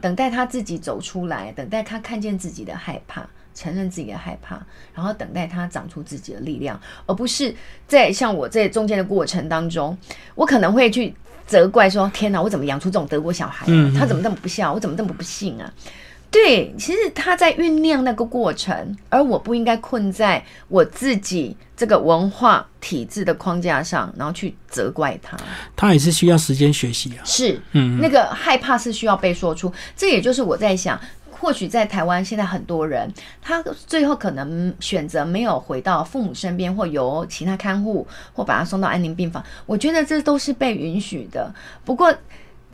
[0.00, 4.60] 等待他自己走出来，等待他看见自己的害怕，承认自己的害怕，
[4.94, 7.54] 然后等待他长出自己的力量，而不是
[7.86, 9.96] 在像我在中间的过程当中，
[10.34, 11.14] 我可能会去
[11.46, 13.68] 责怪说：“天哪，我怎么养出这种德国小孩、啊？
[13.68, 14.72] 嗯他怎么那么不孝？
[14.72, 15.72] 我怎么那么不幸啊？”
[16.44, 25.36] 对，其实他在酝酿那个过程，而我不应该困在我自己这个文化体制的框架上，然后去责怪他。
[25.74, 27.24] 他也是需要时间学习啊。
[27.24, 31.00] 是，嗯那个害怕是需要被说出，这也就是我在想。
[31.38, 39.44] 或许在台湾，现在很多人他最后可能选择没有回到父母身边，或由其他看护，或把他送到安宁病房。
[39.66, 41.54] 我觉得这都是被允许的。
[41.84, 42.12] 不过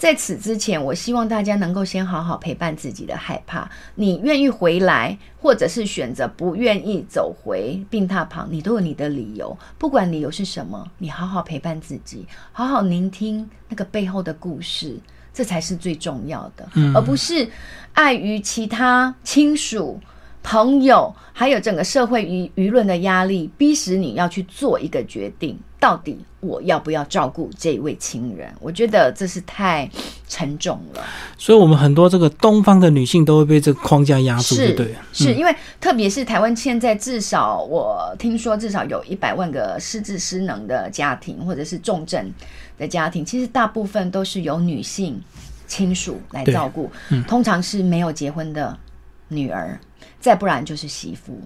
[0.03, 3.71] 在此之前，我希望大家能够先好好陪伴自己的害怕。
[3.95, 9.57] 你愿意回来，或者是选择不愿意走回病榻旁，你都有你的理由。
[9.79, 14.99] 不管理由是什么，你好好陪伴自己，好好聆听那个背后的故事，
[15.33, 17.49] 这才是最重要的，嗯而不是
[17.93, 20.01] 碍于其他亲属。
[20.43, 28.53] 朋友，还有整个社会舆舆论的压力，逼使你要去做一个决定，到底我要不要照顾这位亲人？
[28.61, 29.89] 我觉得这是太
[30.29, 31.03] 沉重了。
[31.39, 34.99] 所以，我们很多这个东方的女性都会被这个框架压住，是对了。
[35.13, 42.33] 是因为特别是台湾现在至少我听说至少有一百万个失智失能的家庭，或者是重症
[42.77, 45.21] 的家庭，其实大部分都是由女性
[45.69, 46.91] 亲属来照顾，
[47.29, 48.77] 通常是没有结婚的
[49.29, 49.79] 女儿，
[50.23, 51.39] 再不然就是媳妇。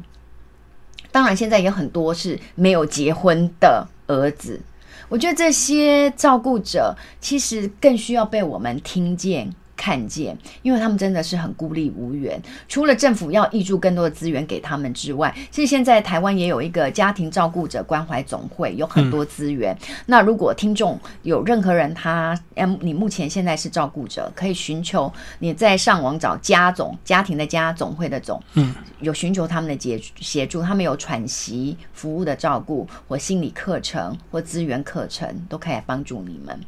[1.11, 4.61] 当然，现在有很多是没有结婚的儿子。
[5.09, 12.41] 我觉得这些照顾者其实更需要被我们听见、看见，因为他们真的是很孤立无援。
[12.69, 19.77] 除了政府要挹注更多的资源给他们之外，其实现在台湾也有一个家庭照顾者关怀总会，有很多资源。
[20.07, 36.59] 那如果听众有任何人他，嗯，你目前现在是照顾者，可以寻求你在上网找家总家庭的家总会的总，嗯，有寻求他们的协协助，他们有喘息服务的照顾或心理课程或资源课程，都可以来帮助你们。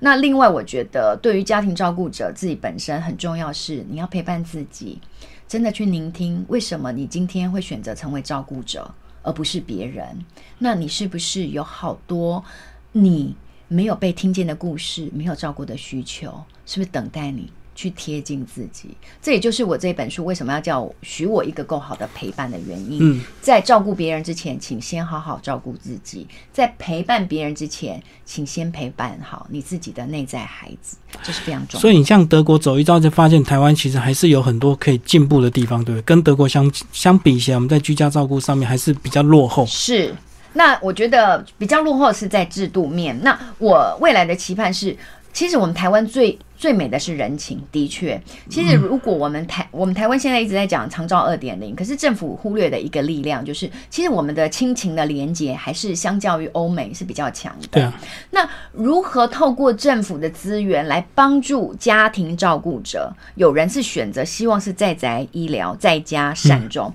[0.00, 4.98] 那另外，我觉得对于家庭照顾者自己本身很重要是，你要陪伴自己，
[5.46, 8.92] 真的去聆听为什么你今天会选择成为照顾者，
[9.22, 10.04] 而不是别人。
[10.58, 12.42] 那你是不是有好多
[12.92, 13.36] 你
[13.68, 18.88] 没有被听见的故事，没有照顾的需求，是不是等待你去贴近自己。
[19.22, 22.98] 这也就是我这本书为什么要叫“许我一个够好的陪伴”的原因。
[23.00, 31.80] 嗯，在照顾别人之前，请先好好照顾自己；在陪伴别人之前，请先陪伴好你自己的内在孩子，这是非常重要。
[31.80, 36.02] 所以你像德国走一遭，就发现台湾其实还是有很多可以进步的地方，对不对？
[36.02, 39.66] 跟德国相相比起来，我们在居家照顾上面还是比较落后。
[39.66, 40.14] 是，
[40.54, 43.18] 那我觉得比较落后是在制度面。
[43.22, 44.96] 那我未来的期盼是，
[45.36, 48.18] 其实我们台湾最最美的是人情，的确，
[48.48, 57.68] 其实如果我们台我们台湾现在一直在讲长照二点零，可是政府忽略的一个力量就是，其实我们的亲情的连接还是相较于欧美是比较强的。
[57.70, 57.92] 对啊，
[58.30, 63.12] 那如何透过政府的资源来帮助家庭照顾者？
[63.34, 66.90] 有人是选择希望是在宅医疗，在家善终，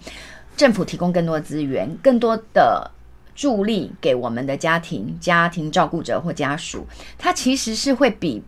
[0.57, 2.89] 政府提供更多的资源，更多的
[3.41, 6.85] 助力给我们的家庭、家庭照顾者或家属，
[7.17, 8.43] 它其实是会比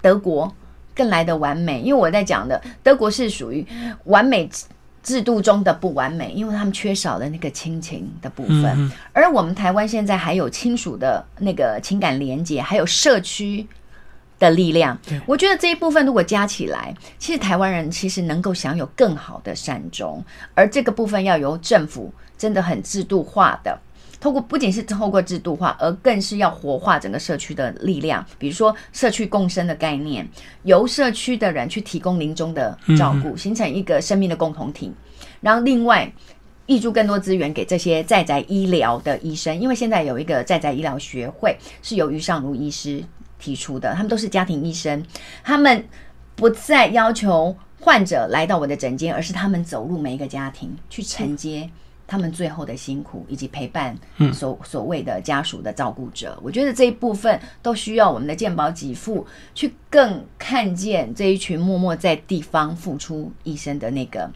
[0.00, 0.54] 德国
[0.94, 1.80] 更来的完美。
[1.80, 3.66] 因为我在讲的德国是属于
[4.04, 4.48] 完美
[5.02, 8.92] 制度中的不完美，因为他们缺少了那个亲情的部分。
[9.12, 13.66] 而我们台湾现在还有亲属的那个情感连接，还有社区
[14.38, 14.96] 的力量。
[15.26, 23.76] 我觉得这一部分如果加起来，其实台湾人其实能够享有更好的善终，而这个部分要由政府真的很制度化的。
[24.22, 30.24] 透过不仅是透过制度化，而更是要活化整个社区的力量，比如说社区共生的概念，
[30.62, 34.92] 由社区的人去提供临终的照顾，形成一个生命的共同体。
[35.40, 36.08] 然后另外
[36.68, 43.02] 挹注更多资源给这些在宅医疗的医生，因为现在有一个在宅医疗学会是由于尚如医师
[43.40, 45.04] 提出的，他们都是家庭医生，
[45.42, 45.84] 他们
[46.36, 51.68] 不再要求患者来到我的诊间，而是他们走入每一个家庭去承接。
[52.12, 53.96] 他们最后的辛苦，以及陪伴
[54.34, 64.30] 所所谓的家属的照顾者，我觉得这一部分都需要我们的健保给付去更看见这一群默默在地方付出一生的那个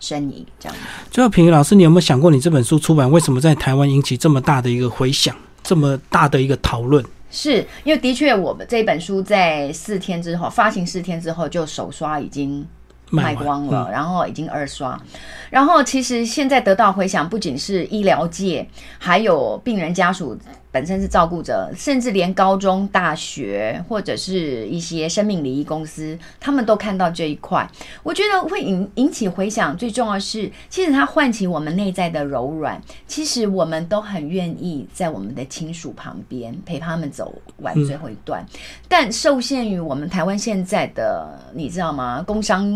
[0.00, 0.76] 身影，这样。
[1.08, 7.04] 最后，平宇老师，你有没有想过，你这本书出版为什么在台湾引起这么大的一个回响，这么大的一个讨论？
[7.30, 12.66] 是因为的确，我们这本书在四天之后发行，四天之后就首刷已经
[13.10, 15.00] 卖光了，嗯然后已经二刷。
[15.50, 20.36] 然后其实现在得到回响，不仅是医疗界，还有病人家属
[20.70, 27.66] 本身是照顾者，甚至连高中、大学或者是一些生命礼仪公司，他们都看到这一块。
[28.02, 32.80] 我觉得会引引起回响，最重要的是，其实它唤起我们内在的柔软。
[33.06, 38.44] 其实我们都很愿意在我们的亲属旁边陪他们走完最后一段，
[38.88, 42.22] 但受限于我们台湾现在的，你知道吗？
[42.26, 42.66] 工商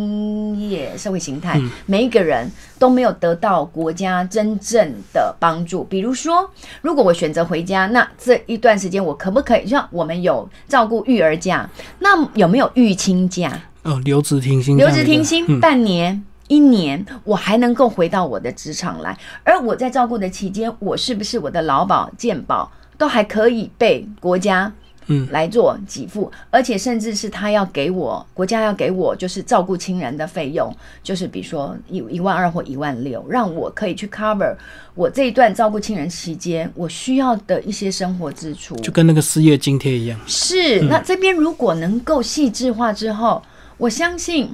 [0.59, 5.85] 业社会形态，每一个人都没有得到国家真正的帮助。
[5.85, 11.69] 比如说，如果我选择回家，那这一段时间我可不可以像我们有照顾育儿假，
[11.99, 13.53] 那有没有育亲假？
[13.83, 16.25] 哦，留职停薪留职停薪嗯半年。
[16.49, 22.69] 一年，我还能够回到我的职场来，而我在照顾的期间，我是不是我的劳保、健保
[22.99, 24.73] 都还可以被国家
[25.11, 34.55] 嗯来做给付，而且甚至是他要给我国家要给我就是照顾亲人的费用，就是比如说一一万二或一万六，让我可以去 cover
[34.95, 38.75] 我这一段照顾亲人期间我需要的一些生活支出。
[38.77, 40.19] 就跟那个失业津贴一样。
[40.27, 43.43] 是，那这边如果能够细致化之后，
[43.77, 44.51] 我相信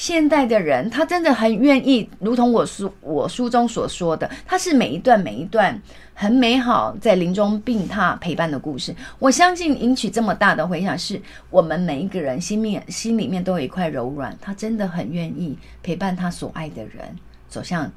[0.00, 5.78] 现代的人他真的很愿意，如同我书我书中所说的，他是每一段每一段
[6.14, 8.96] 很美好，在临终病榻陪伴的故事。
[9.18, 11.20] 我相信引起这么大的回响，是
[11.50, 17.14] 我们每一个人心面心里面都有一块柔软，他真的很愿意陪伴他所爱的人
[17.46, 17.92] 走向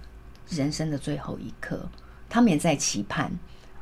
[0.50, 1.88] 人生的最后一刻，
[2.30, 3.32] 他们也在期盼，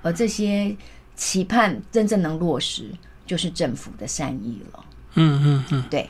[0.04, 0.76] 而这些
[1.16, 2.92] 期盼真正能落实，
[3.26, 4.86] 就是政府的善意了。
[5.16, 5.84] 嗯嗯嗯。
[5.90, 6.10] 对，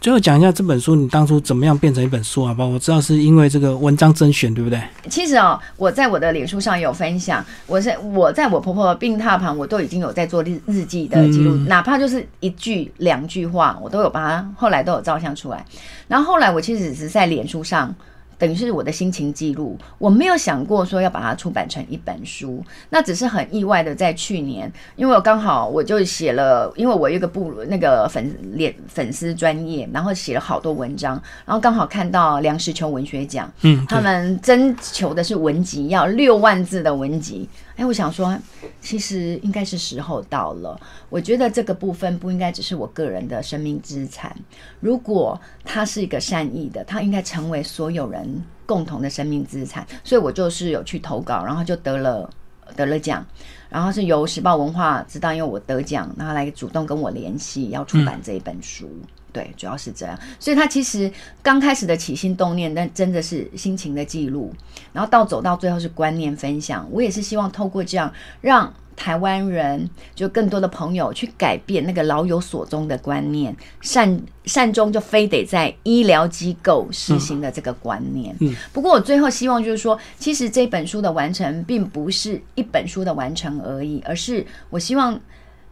[0.00, 2.68] 最后讲一下这本书，你当初怎么样变成一本书，好不好？
[2.68, 4.80] 我知道是因为这个文章甄选，对不对？
[5.08, 15.64] 其实哦，我在我的脸书上有分享，我是我在我婆婆的病榻旁，我都已经有在做日日记的记录，嗯哪怕就是一句两句话，我都有把它后来都有照相出来。
[16.08, 17.94] 然后后来我其实只是在脸书上。
[18.40, 37.46] 等于是我的心情记录，我没有想过说要把它出版成一本书，那只是很意外的，在去年，因为我刚好我就写了，因为我有一个部那个粉脸粉丝专业，然后写了好多文章，然后刚好看到梁实秋文学奖，嗯，他对，们征求的是文集，要六万字的文集。
[37.76, 38.36] 哎，我想说，
[38.80, 40.78] 其实应该是时候到了。
[41.08, 44.36] 我觉得这个部分不应该只是我个人的生命资产。
[44.80, 49.86] 如果它是一个善意的，它应该成为所有人共同的生命资产。
[50.04, 52.28] 所以我就是有去投稿，然后就得了
[52.76, 53.24] 得了奖。
[53.70, 58.90] 然后是由时报文化知道，因为我得奖，然后来主动跟我联系，要出版这一本书。
[59.32, 60.18] 对，主要是这样。
[60.38, 61.10] 所以他其实
[61.42, 64.52] 刚开始的起心动念，但真的是心情的记录，
[64.92, 66.86] 然后到走到最后是观念分享。
[66.90, 68.72] 我也是希望透过这样让。
[68.96, 78.36] 台湾人就更多的朋友去改变那个老有所终的观念，善善终就非得在医疗机构实行的这个观念。
[78.40, 85.18] 嗯，不过我最后希望就是说，其实这本书的完成并不是一本书的完成而已，而是我希望。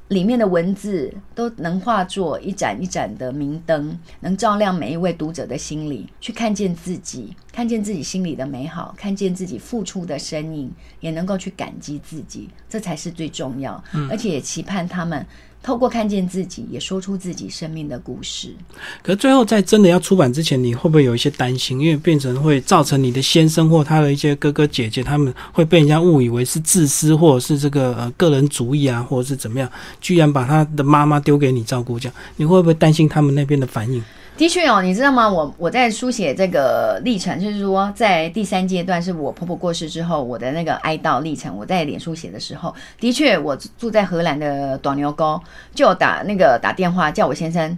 [0.09, 13.82] 里面的文字都能化作一盏一盏的明灯，能照亮每一位读者的心里，去看见自己，看见自己心里的美好，看见自己付出的身影，也能够去感激自己，这才是最重要。
[14.11, 15.26] 而且也期盼他们。
[15.62, 18.54] 透过看见自己，也说出自己生命的故事。
[19.02, 21.78] 可是最后在真的要出版之前，你会不会有一些担心？
[21.80, 34.02] 因为变成会造成你的先生或他的一些哥哥姐姐，他们会被人家误以为是自私，或者是这个呃个人主义啊，或者是怎么样，居然把他的妈妈丢给你照顾，这样你会不会担心他们那边的反应？
[34.39, 35.28] 的确哦，你知道吗？
[35.28, 41.57] 我我在书写这个历程，就是说，在第三阶段是我婆婆过世之后，我的那个哀悼历程。
[41.57, 45.41] 我在脸书写的时候，的确，我住在荷兰的短牛沟，
[45.74, 47.76] 就打那个打电话叫我先生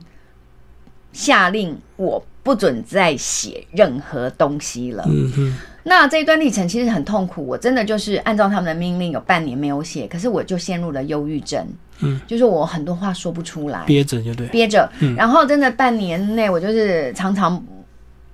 [1.12, 5.04] 下令，我不准再写任何东西了。
[5.08, 5.56] 嗯哼。
[5.82, 11.66] 那这一段历程其实很痛苦，我真的就是按照他们的命令，有半年没有写，可是我就陷入了忧郁症。
[12.00, 14.90] 嗯，就是我很多话说不出来，憋着就对，憋着。
[15.16, 17.62] 然后真的半年内，我就是常常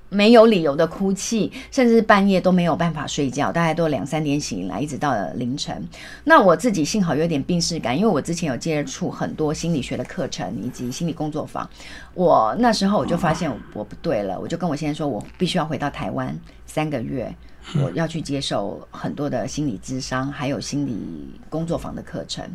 [0.09, 5.87] 没有理由的哭泣，甚至半夜都没有办法睡觉，大概都两三点醒来，一直到了凌晨。
[6.25, 11.69] 那我自己幸好有点病逝感，因为我之前有接触很多心理学的课程以及心理工作坊。
[12.15, 17.35] 我那时候我就发现我不对了，我就跟我先生说，我必须要回到台湾三个月。
[17.83, 22.49] 我要去接受很多的心理智商，还有心理工作坊的课程。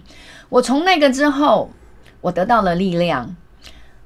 [0.48, 1.70] 我从那个之后，
[2.22, 3.36] 我得到了力量。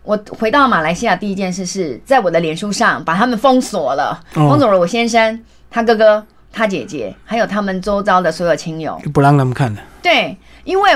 [0.06, 9.82] 我回到马来西亚第一件事是在我的脸书上把他们封锁了，封锁了我先生、他哥哥、他姐姐，还有他们周遭的所有亲友，就不让他们看了。
[10.02, 10.92] 对，因为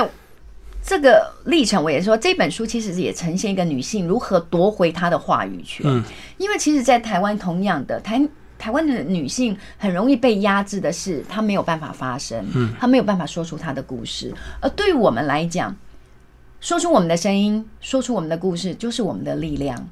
[0.82, 5.84] 这个历程，我也说这本书其实也呈现一个女性如何夺回她的话语权。
[5.86, 6.02] 嗯，
[6.38, 8.20] 因为其实，在台湾同样的台。
[8.60, 14.34] 台湾的女性很容易被压制的是，她没有办法发声，嗯，她没有办法说出她的故事。
[14.60, 15.74] 而对于我们来讲，
[16.60, 19.88] 说出我们的声音，说出我们的故事，就是我们的力量。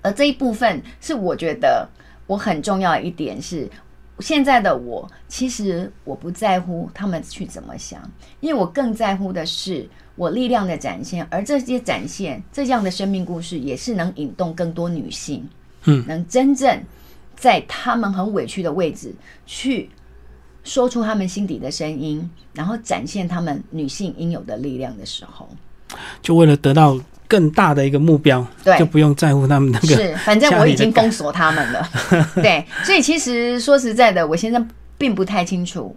[0.00, 1.88] 而这一部分是我觉得
[2.26, 3.70] 我很重要的一点是，
[4.18, 8.00] 现在的我其实我不在乎他们去怎么想，
[8.40, 11.26] 因为我更在乎的是我力量的展现。
[11.30, 15.48] 而这些展现这样的生命故事，也是能引动更多女性，
[15.84, 16.82] 嗯，能真正。
[17.34, 19.12] 在他们很委屈的位置，
[19.46, 19.90] 去
[20.62, 25.48] 说出他们心底的声音，然后展现他们女性应有的力量的时候，
[26.20, 29.88] 就为了得到更大的一个目标，对，就不用在乎他们那个。
[29.88, 31.88] 是，反正我已经封锁他们了。
[32.36, 34.62] 对，所以其实说实在的，我现在
[34.98, 35.96] 并不太清楚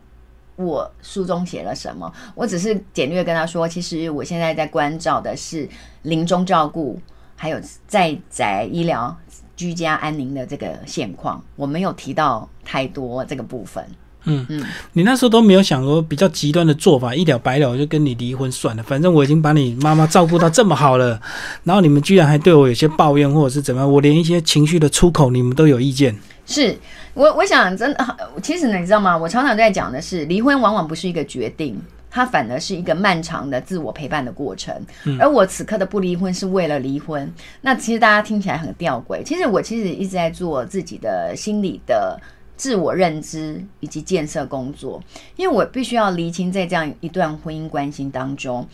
[0.55, 5.67] 我书中写了什么，我只是简略跟他说，其实我现在在关照的是
[6.03, 6.99] 临终照顾，
[7.35, 9.15] 还有在宅医疗。
[9.57, 13.81] 居家安宁的这个现况，我没有提到太多这个部分。
[14.26, 14.63] 嗯嗯，
[14.93, 18.84] 你那时候都没有想过比较极端的做法，一了百了就跟你离婚算了。
[18.84, 21.19] 反正我已经把你妈妈照顾到这么好了，
[21.63, 26.15] 然后你们居然还对我有些抱怨或者是怎么样，我连一些情绪的出口你们都有意见。
[26.45, 26.78] 是
[27.13, 29.17] 我我想真的，其实呢，你知道吗？
[29.17, 31.80] 我常常在讲的是，离婚往往不是一个决定。
[32.07, 34.73] 它反而是一个漫长的自我陪伴的过程，
[35.19, 37.30] 而我此刻的不离婚是为了离婚。
[37.59, 42.17] 那其实大家听起来很吊诡，其实我其实一直在做自己的心理的
[42.58, 45.01] 自我认知以及建设工作，
[45.36, 48.68] 因为我必须要厘清在这样一段婚姻关系当中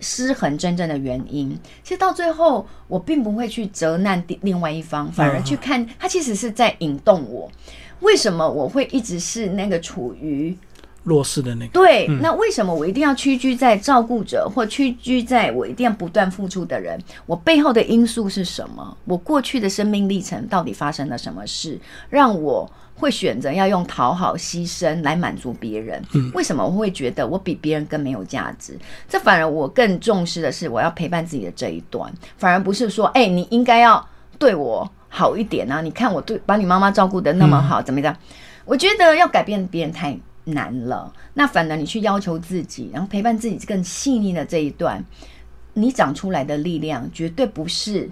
[0.00, 1.58] 失衡真正的原因。
[1.82, 7.50] 其实到最后，我并不会去责难另外一方，反而去看他其实是在引动我。
[8.00, 10.56] 为什么我会一直是那个处于？
[11.04, 16.96] 弱势的那个对，那为什么我一定要屈居在照顾者，或屈居在我一定要不断付出的人？
[17.26, 18.96] 我背后的因素是什么？
[19.04, 21.76] 我过去的生命历程到底发生了什么事，
[22.08, 26.00] 让我会选择要用讨好、牺牲来满足别人？
[26.34, 28.78] 为什么我会觉得我比别人更没有价值？
[29.08, 35.80] 这反而我更重视的是，我要陪伴自己的这一段，反而不是说，哎，你应该要对我好一点啊！
[35.80, 38.16] 你看我对把你妈妈照顾的那么好，怎么样？
[38.64, 40.16] 我觉得要改变别人太。
[40.44, 45.04] 难了，那反而你去要求自己，然后陪伴自己更细腻的这一段，
[45.74, 48.10] 你长出来的力量绝对不是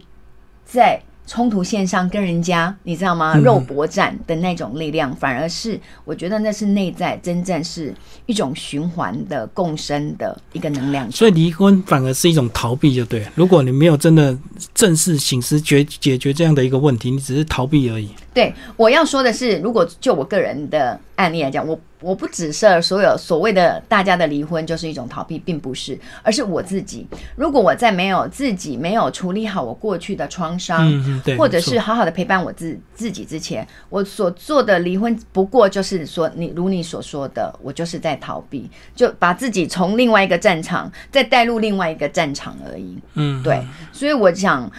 [0.64, 3.37] 在冲突线上跟人家，你知道吗？
[3.37, 7.95] 肉搏战的那种力量，反而是我觉得那是内在真正是
[8.26, 11.09] 一种循环的共生的一个能量。
[11.12, 13.24] 所以离婚反而是一种逃避，就对。
[13.37, 14.37] 如果你没有真的
[14.74, 18.11] 正式醒思决解决这样的一个问题，你只是逃避而已。
[18.35, 27.07] 对，我要说的是，如果就我个人的案例来讲，我我不指涉所有所谓的大家的离婚就是一种逃避，并不是，而是我自己。
[27.34, 30.88] 如果我在没有自己没有处理好我过去的创伤，
[31.36, 42.96] 或者是好好的陪伴我自自己之前，我所做的离婚不过就是说，你如你所说的，我就是在逃避，就把自己从另外一个战场再带入另外一个战场而已。
[43.14, 43.61] 嗯，对，
[43.92, 44.70] 所以我想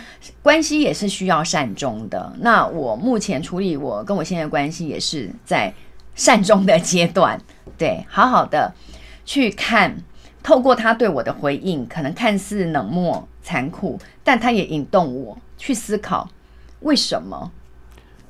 [0.41, 2.32] 关系也是需要善终的。
[2.39, 3.41] 那我目前。
[3.41, 5.74] 处理我跟我现在的关系也是在
[6.22, 7.41] 善终的阶段，
[7.80, 8.72] 对，好好的
[9.26, 9.97] 去看，
[10.43, 16.30] 透过他对我的回应，可能看似冷漠残酷，但他也引动我去思考，
[16.82, 17.51] 为什么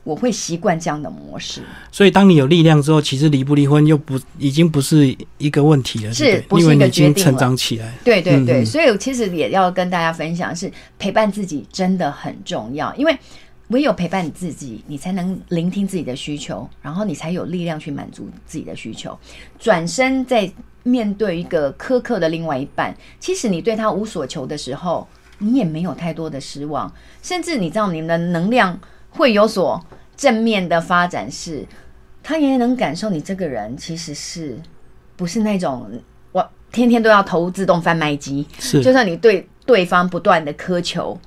[0.05, 1.63] 我会习惯这样的模式。
[1.91, 7.91] 所以，当你有力量之后，其实离不离婚又不已经不是一个问题了，是，因为你已经成长起来。
[8.05, 13.13] 对对对，所以其实也要跟大家分享，是陪伴自己真的很重要，因为。
[13.71, 19.17] 唯有陪伴你自己，你才能聆听自己的需求，然后你才有力量去满足自己的需求。
[19.57, 20.49] 转身在
[20.83, 25.07] 面对一个苛刻的另外一半，其实你对他无所求的时候，
[25.39, 26.93] 你也没有太多的失望，
[27.23, 28.77] 甚至你知道你的能量
[29.09, 29.83] 会有所
[30.17, 31.65] 正面的发展，是
[32.21, 34.59] 他也能感受你这个人其实是
[35.15, 35.89] 不是那种
[36.33, 41.17] 我天天都要投自动贩卖机，是就算你对对方不断的苛求。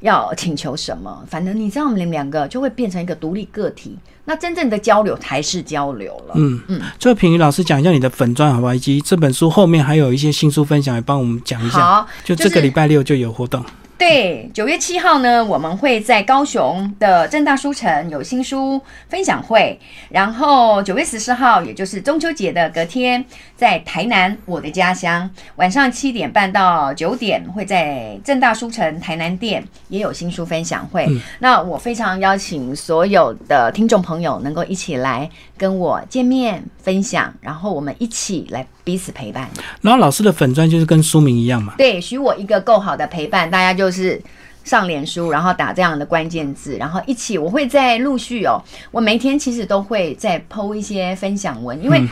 [0.00, 1.24] 要请求什么？
[1.28, 3.96] 反正你知道，我们两个就会变成一个独立个体。
[4.24, 6.34] 那真正的交流才是交流了。
[6.34, 6.80] 嗯嗯。
[6.98, 8.74] 最后，品瑜老师讲一下你的粉钻好不好？
[8.74, 11.78] 以及这本书后面还有一些新书分享，也帮我们讲一下。
[11.78, 13.64] 好，就这个礼拜六就有活动。
[13.98, 18.78] 对，九月七号呢，我们会在高雄的正大书城有新书
[19.08, 19.80] 分享会。
[20.10, 23.24] 然后九月十四号，也就是中秋节的隔天，
[23.56, 31.08] 在台南我的家乡，晚上七点半到九点，会在正大书城台南店也有新书分享会。
[31.38, 39.48] 那我非常邀请所有的听众朋友能够一起来跟我见面分享，然后我们一起来彼此陪伴。
[39.80, 41.72] 然后老师的粉钻就是跟书名一样嘛？
[41.78, 43.86] 对，许我一个够好的陪伴，大家就。
[43.86, 44.20] 就是
[44.64, 52.02] 上脸书，然后打这样的关键字，然后一起，我会在陆续哦，我每天其实都会在剖一些分享文，因为。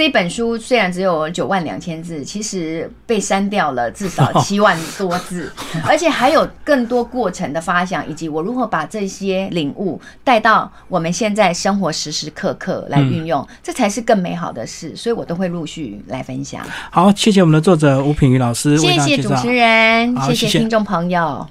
[0.00, 5.52] 这本书虽然只有九万两千字，其实被删掉了至少 七万多字，
[5.86, 14.96] 而且还有更多过程的发想，以及我如何把这些领悟带到我们现在生活时时刻刻来运用，这才是更美好的事。
[14.96, 16.64] 所以我都会陆续来分享。
[16.90, 21.46] 好，谢谢我们的作者吴品瑜老师，谢谢主持人，谢谢听众朋友。